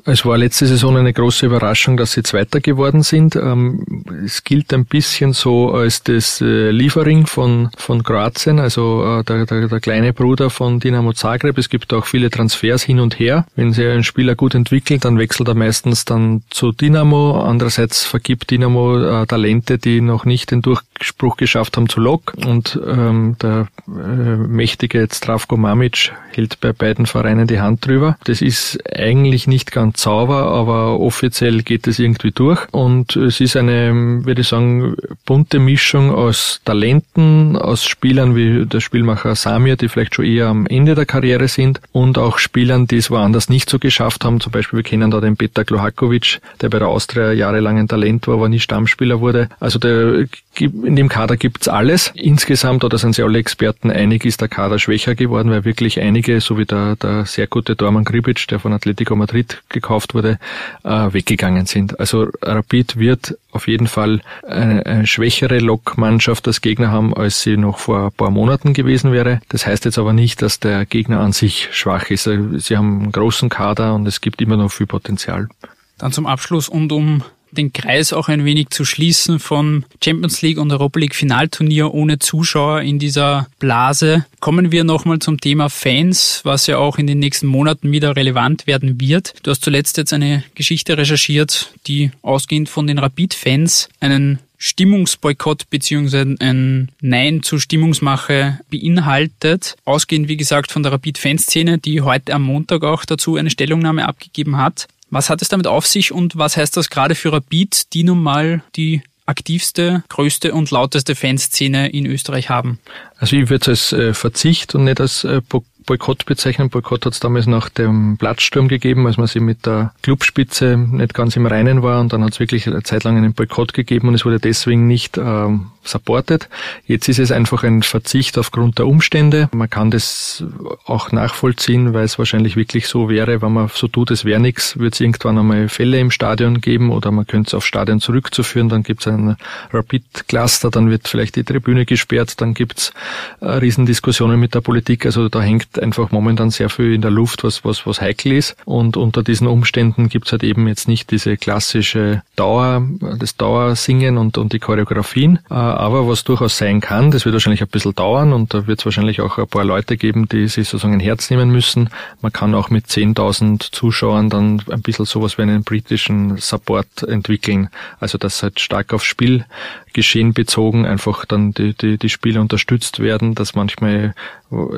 Es 0.06 0.26
war 0.26 0.38
letzte 0.38 0.66
Saison 0.66 0.98
eine 0.98 1.14
große 1.14 1.46
Überraschung, 1.46 1.98
dass 1.98 2.12
sie 2.12 2.24
Zweiter 2.24 2.60
geworden 2.60 3.04
sind. 3.04 3.36
Ähm, 3.36 3.86
es 4.26 4.44
gilt 4.44 4.74
ein 4.74 4.86
bisschen 4.86 5.32
so 5.34 5.72
als 5.72 6.04
das 6.04 6.42
äh, 6.42 6.72
Liefering 6.72 7.26
von, 7.26 7.70
von 7.78 8.04
Kroatien, 8.04 8.60
also 8.60 9.20
äh, 9.20 9.24
der, 9.24 9.46
der, 9.46 9.68
der 9.68 9.80
kleine 9.80 10.12
Bruder 10.12 10.50
von 10.50 10.80
Dinamo 10.80 11.14
Zagreb. 11.14 11.58
Es 11.58 11.70
gibt 11.70 11.94
auch 11.94 12.06
viele 12.06 12.30
Transfers 12.30 12.84
hin 12.84 13.00
und 13.00 13.18
her. 13.20 13.46
Wenn 13.56 13.72
sich 13.72 13.86
ein 13.86 14.04
Spieler 14.04 14.36
gut 14.36 14.56
entwickelt, 14.56 15.06
dann 15.06 15.20
wechselt 15.20 15.48
er 15.48 15.56
meistens 15.56 16.04
dann 16.04 16.42
zu 16.50 16.72
Dinamo. 16.72 17.42
Andererseits 17.64 18.04
vergibt 18.04 18.52
Dinamo 18.52 19.22
äh, 19.22 19.26
Talente, 19.26 19.78
die 19.78 20.02
noch 20.02 20.26
nicht 20.26 20.52
den 20.52 20.62
Durchspruch 20.62 21.38
geschafft 21.38 21.78
haben 21.78 21.88
zu 21.88 22.02
Lok. 22.02 22.34
Und 22.46 22.78
ähm, 22.86 23.38
der 23.42 23.68
äh, 23.88 24.36
mächtige 24.36 25.08
Stravko 25.10 25.56
Mamic 25.56 26.12
hält 26.34 26.60
bei 26.60 26.74
beiden 26.74 27.06
Vereinen 27.06 27.48
die 27.48 27.62
Hand 27.62 27.88
drüber. 27.88 28.18
Das 28.26 28.42
ist 28.42 28.80
eigentlich 28.94 29.48
nicht 29.48 29.72
ganz 29.72 30.02
Zauber, 30.02 30.48
aber 30.48 31.00
offiziell 31.00 31.62
geht 31.62 31.88
es 31.88 32.00
irgendwie 32.00 32.32
durch. 32.32 32.68
Und 32.72 33.16
es 33.16 33.40
ist 33.40 33.56
eine, 33.56 34.26
würde 34.26 34.42
ich 34.42 34.50
sagen, 34.50 34.98
bunte 35.26 35.60
Mischung 35.60 36.14
aus 36.14 36.60
Talenten, 36.66 37.56
aus 37.56 37.86
Spielern 37.86 38.36
wie 38.36 38.66
der 38.66 38.82
Spielmacher 38.82 39.36
Samir, 39.36 39.78
die 39.78 39.88
vielleicht 39.88 40.16
schon 40.16 40.26
eher 40.26 40.48
am 40.48 40.68
Ende 40.68 40.96
der 40.96 41.06
Karriere 41.06 41.48
sind, 41.48 41.80
und 41.94 42.18
auch 42.18 42.40
Spielern, 42.40 42.88
die 42.88 42.98
es 42.98 43.10
woanders 43.10 43.48
nicht 43.48 43.70
so 43.70 43.80
geschafft 43.80 44.26
haben. 44.26 44.42
Zum 44.42 44.52
Beispiel, 44.52 44.80
wir 44.80 44.84
kennen 44.84 45.12
da 45.12 45.22
den 45.22 45.38
Peter 45.38 45.64
Klohakovic, 45.64 46.42
der 46.60 46.68
bei 46.68 46.80
der 46.80 46.90
Austria 46.90 47.32
jahrelang 47.44 47.78
ein 47.78 47.88
Talent 47.88 48.28
war, 48.28 48.36
aber 48.36 48.50
nie 48.50 48.60
Stammspieler 48.60 49.20
wurde. 49.20 49.50
Also 49.60 49.80
der, 49.80 50.26
in 50.60 50.96
dem 50.96 51.10
Kader 51.10 51.38
gibt's 51.38 51.68
alles. 51.68 52.12
Insgesamt, 52.16 52.84
oder 52.84 52.98
sind 52.98 53.16
sie 53.16 53.24
alle 53.24 53.40
Experten 53.40 53.92
einig, 53.92 54.26
ist 54.26 54.42
der 54.42 54.48
Kader 54.48 54.80
schwächer 54.80 55.16
geworden, 55.16 55.52
weil 55.52 55.66
wirklich 55.66 56.00
einige, 56.00 56.40
so 56.42 56.58
wie 56.58 56.66
der, 56.66 56.96
der 56.96 57.26
sehr 57.26 57.48
gute 57.48 57.76
Dorman 57.76 58.06
Gribic, 58.06 58.48
der 58.48 58.60
von 58.60 58.74
Atletico 58.74 59.16
Madrid 59.16 59.62
gekauft 59.70 60.14
wurde, 60.14 60.40
äh, 60.84 61.14
weggegangen 61.14 61.66
sind. 61.66 62.00
Also 62.00 62.28
Rapid 62.42 62.98
wird 62.98 63.38
auf 63.52 63.68
jeden 63.68 63.88
Fall 63.88 64.22
eine, 64.48 64.86
eine 64.86 65.08
schwächere 65.08 65.60
Lokmannschaft 65.60 66.48
als 66.48 66.62
Gegner 66.62 66.92
haben, 66.92 67.14
als 67.14 67.42
sie 67.42 67.58
noch 67.58 67.78
vor 67.78 68.06
ein 68.06 68.12
paar 68.12 68.32
Monaten 68.32 68.74
gewesen 68.74 69.12
wäre. 69.12 69.42
Das 69.50 69.66
heißt 69.66 69.86
jetzt 69.86 70.00
aber 70.00 70.14
nicht, 70.14 70.42
dass 70.42 70.60
der 70.60 70.86
Gegner 70.86 71.20
an 71.20 71.34
sich 71.34 71.70
schwach 71.72 72.10
ist. 72.10 72.24
Sie 72.24 72.78
haben 72.78 73.02
einen 73.02 73.12
großen 73.12 73.50
Kader 73.50 73.94
und 73.94 74.08
es 74.08 74.22
gibt 74.22 74.42
immer 74.42 74.58
noch 74.58 74.72
viel 74.72 74.88
Potenzial. 74.88 75.50
Dann 75.98 76.12
zum 76.12 76.26
Abschluss 76.26 76.68
und 76.68 76.92
um 76.92 77.24
den 77.54 77.74
Kreis 77.74 78.14
auch 78.14 78.30
ein 78.30 78.46
wenig 78.46 78.70
zu 78.70 78.86
schließen 78.86 79.40
von 79.40 79.86
Champions 80.04 80.42
League 80.42 80.58
und 80.58 80.72
Europa 80.72 81.00
League 81.00 81.16
Finalturnier 81.16 81.94
ohne 81.94 82.20
Zuschauer 82.20 82.82
in 82.82 83.00
dieser 83.00 83.48
Blase. 83.60 84.26
Kommen 84.40 84.72
wir 84.72 84.84
nochmal 84.84 85.20
zum 85.20 85.40
Thema 85.40 85.70
Fans, 85.70 86.42
was 86.44 86.68
ja 86.68 86.78
auch 86.78 86.98
in 86.98 87.08
den 87.08 87.20
nächsten 87.20 87.48
Monaten 87.48 87.92
wieder 87.92 88.16
relevant 88.16 88.68
werden 88.68 89.00
wird. 89.00 89.34
Du 89.44 89.52
hast 89.52 89.64
zuletzt 89.64 89.98
jetzt 89.98 90.14
eine 90.14 90.44
Geschichte 90.56 90.98
recherchiert, 90.98 91.72
die 91.88 92.12
ausgehend 92.22 92.70
von 92.70 92.88
den 92.88 92.98
Rapid-Fans 92.98 93.90
einen 94.00 94.40
Stimmungsboykott 94.64 95.70
beziehungsweise 95.70 96.36
ein 96.40 96.90
Nein 97.02 97.44
zur 97.44 97.60
Stimmungsmache 97.60 98.60
beinhaltet. 98.70 99.76
Ausgehend, 99.84 100.30
wie 100.30 100.38
gesagt, 100.38 100.72
von 100.72 100.84
der 100.84 100.94
Rapid-Fanszene, 100.94 101.80
die 101.80 102.00
heute 102.00 102.34
am 102.34 102.44
Montag 102.44 102.84
auch 102.84 103.04
dazu 103.04 103.36
eine 103.36 103.50
Stellungnahme 103.50 104.08
abgegeben 104.08 104.56
hat. 104.56 104.88
Was 105.14 105.30
hat 105.30 105.44
es 105.44 105.48
damit 105.48 105.68
auf 105.68 105.86
sich 105.86 106.12
und 106.12 106.38
was 106.38 106.58
heißt 106.58 106.76
das 106.76 106.90
gerade 106.90 107.14
für 107.14 107.32
Rapid, 107.32 107.94
die 107.94 108.04
nun 108.04 108.22
mal 108.22 108.64
die 108.76 109.04
aktivste, 109.28 110.04
größte 110.10 110.56
und 110.56 110.72
lauteste 110.72 111.14
Fanszene 111.14 111.90
in 111.90 112.08
Österreich 112.08 112.50
haben? 112.50 112.80
Also 113.18 113.36
ich 113.36 113.50
würde 113.50 113.72
es 113.72 113.94
als 113.94 114.02
äh, 114.02 114.14
Verzicht 114.16 114.74
und 114.74 114.86
nicht 114.86 115.00
als 115.00 115.24
äh, 115.24 115.42
Boykott 115.86 116.26
bezeichnen. 116.26 116.70
Boykott 116.70 117.06
hat 117.06 117.14
es 117.14 117.20
damals 117.20 117.48
nach 117.48 117.70
dem 117.70 118.18
Platzsturm 118.18 118.68
gegeben, 118.68 119.06
als 119.08 119.18
man 119.18 119.28
sich 119.28 119.42
mit 119.42 119.66
der 119.66 119.94
Clubspitze 120.02 120.78
nicht 120.78 121.14
ganz 121.14 121.36
im 121.36 121.46
Reinen 121.46 121.84
war 121.84 122.00
und 122.00 122.14
dann 122.14 122.24
hat 122.24 122.34
es 122.34 122.40
wirklich 122.40 122.68
eine 122.68 122.84
Zeit 122.84 123.04
lang 123.04 123.18
einen 123.18 123.34
Boykott 123.34 123.74
gegeben 123.74 124.08
und 124.08 124.16
es 124.16 124.26
wurde 124.26 124.40
deswegen 124.40 124.88
nicht 124.88 125.18
ähm, 125.18 125.72
supported. 125.84 126.50
Jetzt 126.86 127.10
ist 127.10 127.20
es 127.20 127.32
einfach 127.32 127.64
ein 127.64 127.84
Verzicht 127.84 128.38
aufgrund 128.38 128.80
der 128.80 128.88
Umstände. 128.88 129.50
Man 129.54 129.70
kann 129.70 129.92
das 129.92 130.44
auch 130.86 131.12
nachvollziehen, 131.12 131.94
weil 131.94 132.06
es 132.06 132.18
wahrscheinlich 132.18 132.56
wirklich 132.56 132.88
so 132.88 133.10
wäre, 133.10 133.42
wenn 133.42 133.54
man 133.54 133.70
so 133.74 133.88
tut, 133.88 134.12
es 134.12 134.26
wäre 134.26 134.40
nichts, 134.40 134.80
wird 134.80 134.94
es 134.94 135.00
irgendwann 135.00 135.38
einmal 135.38 135.70
Fälle 135.70 136.00
im 136.00 136.12
Stadion 136.12 136.62
geben 136.62 136.92
oder 136.92 137.12
man 137.12 137.28
könnte 137.28 137.50
es 137.50 137.54
auf 137.54 137.66
Stadion 137.66 138.00
zurückzuführen, 138.00 138.70
dann 138.70 138.84
gibt 138.84 139.02
es 139.02 139.08
einen 139.08 139.38
Rapid-Cluster, 139.72 140.72
dann 140.72 140.90
wird 140.90 141.08
vielleicht 141.08 141.36
die 141.36 141.44
Tribüne 141.44 141.86
gesperrt, 141.86 142.40
dann 142.42 142.54
gibt 142.54 142.80
es 142.80 142.94
äh, 143.42 143.46
Riesendiskussionen 143.46 144.40
mit 144.40 144.56
der 144.56 144.62
Politik. 144.62 145.06
Also 145.06 145.30
da 145.30 145.42
hängt 145.42 145.73
einfach 145.80 146.12
momentan 146.12 146.50
sehr 146.50 146.70
viel 146.70 146.94
in 146.94 147.02
der 147.02 147.12
Luft, 147.12 147.44
was, 147.44 147.64
was, 147.66 147.86
was 147.86 148.02
heikel 148.02 148.34
ist. 148.34 148.56
Und 148.66 148.98
unter 148.98 149.24
diesen 149.24 149.48
Umständen 149.48 150.10
gibt 150.10 150.28
es 150.28 150.32
halt 150.32 150.44
eben 150.44 150.68
jetzt 150.68 150.88
nicht 150.88 151.12
diese 151.12 151.38
klassische 151.38 152.22
Dauer, 152.36 152.86
das 153.20 153.36
Dauersingen 153.36 154.18
und, 154.18 154.38
und 154.38 154.54
die 154.54 154.60
Choreografien. 154.60 155.40
Äh, 155.50 155.54
aber 155.54 156.08
was 156.08 156.24
durchaus 156.24 156.58
sein 156.58 156.82
kann, 156.82 157.12
das 157.12 157.26
wird 157.26 157.34
wahrscheinlich 157.34 157.62
ein 157.62 157.68
bisschen 157.68 157.96
dauern 157.96 158.34
und 158.34 158.54
da 158.54 158.68
wird 158.68 158.80
es 158.80 158.86
wahrscheinlich 158.86 159.22
auch 159.22 159.38
ein 159.38 159.48
paar 159.48 159.66
Leute 159.66 159.98
geben, 159.98 160.28
die 160.28 160.48
sich 160.48 160.68
sozusagen 160.68 160.94
ein 160.94 161.00
Herz 161.00 161.30
nehmen 161.30 161.52
müssen. 161.52 161.90
Man 162.22 162.32
kann 162.32 162.56
auch 162.56 162.70
mit 162.70 162.88
10.000 162.88 163.72
Zuschauern 163.72 164.30
dann 164.30 164.62
ein 164.70 164.82
bisschen 164.82 165.06
sowas 165.06 165.38
wie 165.38 165.44
einen 165.44 165.64
britischen 165.64 166.38
Support 166.38 167.04
entwickeln. 167.04 167.70
Also 168.00 168.18
dass 168.18 168.44
halt 168.44 168.60
stark 168.60 168.94
aufs 168.94 169.06
Spielgeschehen 169.06 170.34
bezogen 170.34 170.86
einfach 170.86 171.26
dann 171.26 171.54
die, 171.54 171.74
die, 171.74 171.98
die 171.98 172.10
Spiele 172.10 172.42
unterstützt 172.42 173.00
werden, 173.00 173.36
dass 173.36 173.56
manchmal 173.56 174.14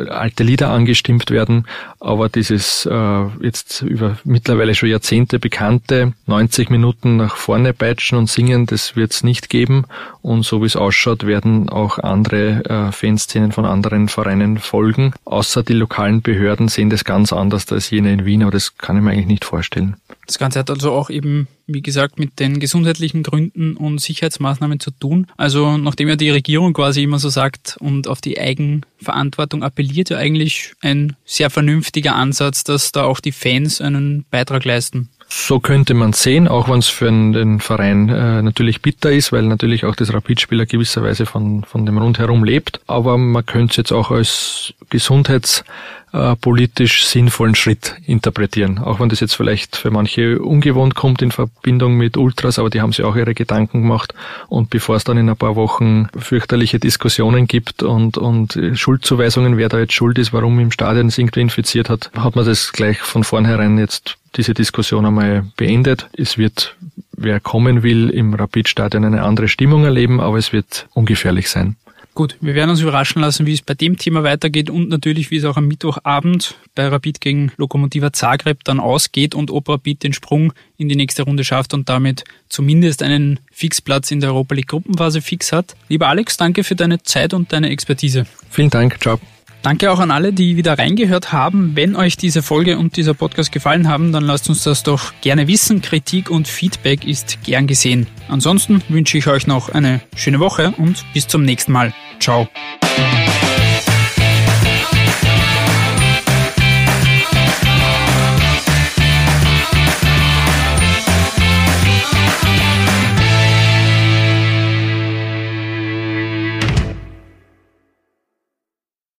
alte 0.09 0.43
Lieder 0.43 0.69
angestimmt 0.85 1.31
werden, 1.31 1.65
aber 1.99 2.29
dieses 2.29 2.85
äh, 2.85 3.25
jetzt 3.41 3.81
über 3.81 4.17
mittlerweile 4.23 4.75
schon 4.75 4.89
Jahrzehnte 4.89 5.39
bekannte 5.39 6.13
90 6.27 6.69
Minuten 6.69 7.17
nach 7.17 7.37
vorne 7.37 7.73
peitschen 7.73 8.19
und 8.19 8.29
singen, 8.29 8.67
das 8.67 8.95
wird 8.95 9.11
es 9.11 9.23
nicht 9.23 9.49
geben 9.49 9.85
und 10.21 10.45
so 10.45 10.61
wie 10.61 10.67
es 10.67 10.75
ausschaut, 10.75 11.25
werden 11.25 11.69
auch 11.69 11.97
andere 11.97 12.65
äh, 12.65 12.91
Fanszenen 12.91 13.51
von 13.51 13.65
anderen 13.65 14.09
Vereinen 14.09 14.59
folgen. 14.59 15.13
Außer 15.25 15.63
die 15.63 15.73
lokalen 15.73 16.21
Behörden 16.21 16.67
sehen 16.67 16.91
das 16.91 17.03
ganz 17.03 17.33
anders 17.33 17.71
als 17.71 17.89
jene 17.89 18.13
in 18.13 18.25
Wien, 18.25 18.43
aber 18.43 18.51
das 18.51 18.77
kann 18.77 18.97
ich 18.97 19.01
mir 19.01 19.11
eigentlich 19.11 19.25
nicht 19.25 19.45
vorstellen. 19.45 19.95
Das 20.25 20.37
Ganze 20.37 20.59
hat 20.59 20.69
also 20.69 20.91
auch 20.91 21.09
eben, 21.09 21.47
wie 21.67 21.81
gesagt, 21.81 22.19
mit 22.19 22.39
den 22.39 22.59
gesundheitlichen 22.59 23.23
Gründen 23.23 23.77
und 23.77 23.99
Sicherheitsmaßnahmen 23.99 24.79
zu 24.79 24.91
tun. 24.91 25.27
Also 25.37 25.77
nachdem 25.77 26.09
ja 26.09 26.15
die 26.15 26.29
Regierung 26.29 26.73
quasi 26.73 27.03
immer 27.03 27.19
so 27.19 27.29
sagt 27.29 27.77
und 27.79 28.07
auf 28.07 28.21
die 28.21 28.39
Eigenverantwortung 28.39 29.63
appelliert, 29.63 30.09
ja 30.09 30.17
eigentlich 30.17 30.73
ein 30.81 31.15
sehr 31.25 31.49
vernünftiger 31.49 32.15
Ansatz, 32.15 32.63
dass 32.63 32.91
da 32.91 33.03
auch 33.03 33.19
die 33.19 33.31
Fans 33.31 33.81
einen 33.81 34.25
Beitrag 34.29 34.65
leisten. 34.65 35.09
So 35.37 35.59
könnte 35.59 35.93
man 35.93 36.13
sehen, 36.13 36.47
auch 36.47 36.69
wenn 36.69 36.79
es 36.79 36.87
für 36.87 37.07
den 37.07 37.59
Verein 37.59 38.07
äh, 38.07 38.41
natürlich 38.41 38.81
bitter 38.81 39.11
ist, 39.11 39.33
weil 39.33 39.43
natürlich 39.43 39.83
auch 39.83 39.95
das 39.95 40.13
Rapidspieler 40.13 40.65
gewisserweise 40.65 41.25
von, 41.25 41.65
von 41.65 41.85
dem 41.85 41.97
Rundherum 41.97 42.45
lebt. 42.45 42.79
Aber 42.87 43.17
man 43.17 43.45
könnte 43.45 43.71
es 43.71 43.77
jetzt 43.77 43.91
auch 43.91 44.11
als 44.11 44.73
gesundheitspolitisch 44.89 47.05
sinnvollen 47.05 47.53
Schritt 47.53 47.97
interpretieren. 48.05 48.79
Auch 48.79 49.01
wenn 49.01 49.09
das 49.09 49.19
jetzt 49.19 49.35
vielleicht 49.35 49.75
für 49.75 49.91
manche 49.91 50.39
ungewohnt 50.39 50.95
kommt 50.95 51.21
in 51.21 51.31
Verbindung 51.31 51.95
mit 51.95 52.15
Ultras, 52.15 52.57
aber 52.57 52.69
die 52.69 52.79
haben 52.79 52.93
sich 52.93 53.03
auch 53.03 53.17
ihre 53.17 53.33
Gedanken 53.33 53.81
gemacht. 53.81 54.13
Und 54.47 54.69
bevor 54.69 54.95
es 54.95 55.03
dann 55.03 55.17
in 55.17 55.29
ein 55.29 55.35
paar 55.35 55.57
Wochen 55.57 56.07
fürchterliche 56.17 56.79
Diskussionen 56.79 57.45
gibt 57.45 57.83
und, 57.83 58.17
und 58.17 58.57
Schuldzuweisungen, 58.73 59.57
wer 59.57 59.67
da 59.67 59.79
jetzt 59.79 59.93
schuld 59.93 60.17
ist, 60.17 60.31
warum 60.31 60.57
im 60.59 60.71
Stadion 60.71 61.07
es 61.07 61.17
irgendwie 61.17 61.41
infiziert 61.41 61.89
hat, 61.89 62.09
hat 62.17 62.37
man 62.37 62.45
das 62.45 62.71
gleich 62.71 62.99
von 62.99 63.25
vornherein 63.25 63.77
jetzt 63.77 64.17
diese 64.37 64.53
Diskussion 64.53 65.05
einmal 65.05 65.45
beendet. 65.57 66.07
Es 66.17 66.37
wird, 66.37 66.75
wer 67.11 67.39
kommen 67.39 67.83
will, 67.83 68.09
im 68.09 68.33
Rapidstadion 68.33 69.05
eine 69.05 69.23
andere 69.23 69.47
Stimmung 69.47 69.83
erleben, 69.83 70.19
aber 70.19 70.37
es 70.37 70.53
wird 70.53 70.87
ungefährlich 70.93 71.49
sein. 71.49 71.75
Gut, 72.15 72.37
wir 72.39 72.55
werden 72.55 72.69
uns 72.69 72.79
überraschen 72.79 73.21
lassen, 73.21 73.45
wie 73.45 73.51
es 73.51 73.61
bei 73.61 73.73
dem 73.73 73.97
Thema 73.97 74.23
weitergeht 74.23 74.69
und 74.69 74.87
natürlich, 74.87 75.31
wie 75.31 75.35
es 75.35 75.43
auch 75.43 75.57
am 75.57 75.67
Mittwochabend 75.67 76.55
bei 76.73 76.87
Rapid 76.87 77.19
gegen 77.19 77.51
Lokomotiva 77.57 78.13
Zagreb 78.13 78.63
dann 78.63 78.79
ausgeht 78.79 79.35
und 79.35 79.51
ob 79.51 79.67
Rapid 79.67 80.01
den 80.01 80.13
Sprung 80.13 80.53
in 80.77 80.87
die 80.87 80.95
nächste 80.95 81.23
Runde 81.23 81.43
schafft 81.43 81.73
und 81.73 81.89
damit 81.89 82.23
zumindest 82.47 83.03
einen 83.03 83.41
Fixplatz 83.51 84.11
in 84.11 84.21
der 84.21 84.29
Europa 84.29 84.55
League 84.55 84.69
Gruppenphase 84.69 85.21
fix 85.21 85.51
hat. 85.51 85.75
Lieber 85.89 86.07
Alex, 86.07 86.37
danke 86.37 86.63
für 86.63 86.75
deine 86.75 87.03
Zeit 87.03 87.33
und 87.33 87.51
deine 87.51 87.69
Expertise. 87.69 88.25
Vielen 88.49 88.69
Dank, 88.69 89.01
ciao. 89.01 89.19
Danke 89.65 89.91
auch 89.91 89.97
an 89.97 90.11
alle, 90.11 90.31
die 90.31 90.57
wieder 90.57 90.77
reingehört 90.77 91.33
haben. 91.33 91.71
Wenn 91.73 91.95
euch 91.95 92.17
diese 92.17 92.43
Folge 92.43 92.77
und 92.77 92.97
dieser 92.97 93.15
Podcast 93.15 93.51
gefallen 93.51 93.89
haben, 93.89 94.11
dann 94.11 94.23
lasst 94.23 94.47
uns 94.47 94.61
das 94.61 94.83
doch 94.83 95.11
gerne 95.21 95.47
wissen. 95.47 95.81
Kritik 95.81 96.29
und 96.29 96.47
Feedback 96.47 97.03
ist 97.03 97.39
gern 97.43 97.65
gesehen. 97.65 98.05
Ansonsten 98.27 98.83
wünsche 98.89 99.17
ich 99.17 99.25
euch 99.25 99.47
noch 99.47 99.69
eine 99.69 100.01
schöne 100.15 100.39
Woche 100.39 100.75
und 100.77 101.03
bis 101.15 101.25
zum 101.25 101.41
nächsten 101.41 101.71
Mal. 101.71 101.95
Ciao. 102.19 102.47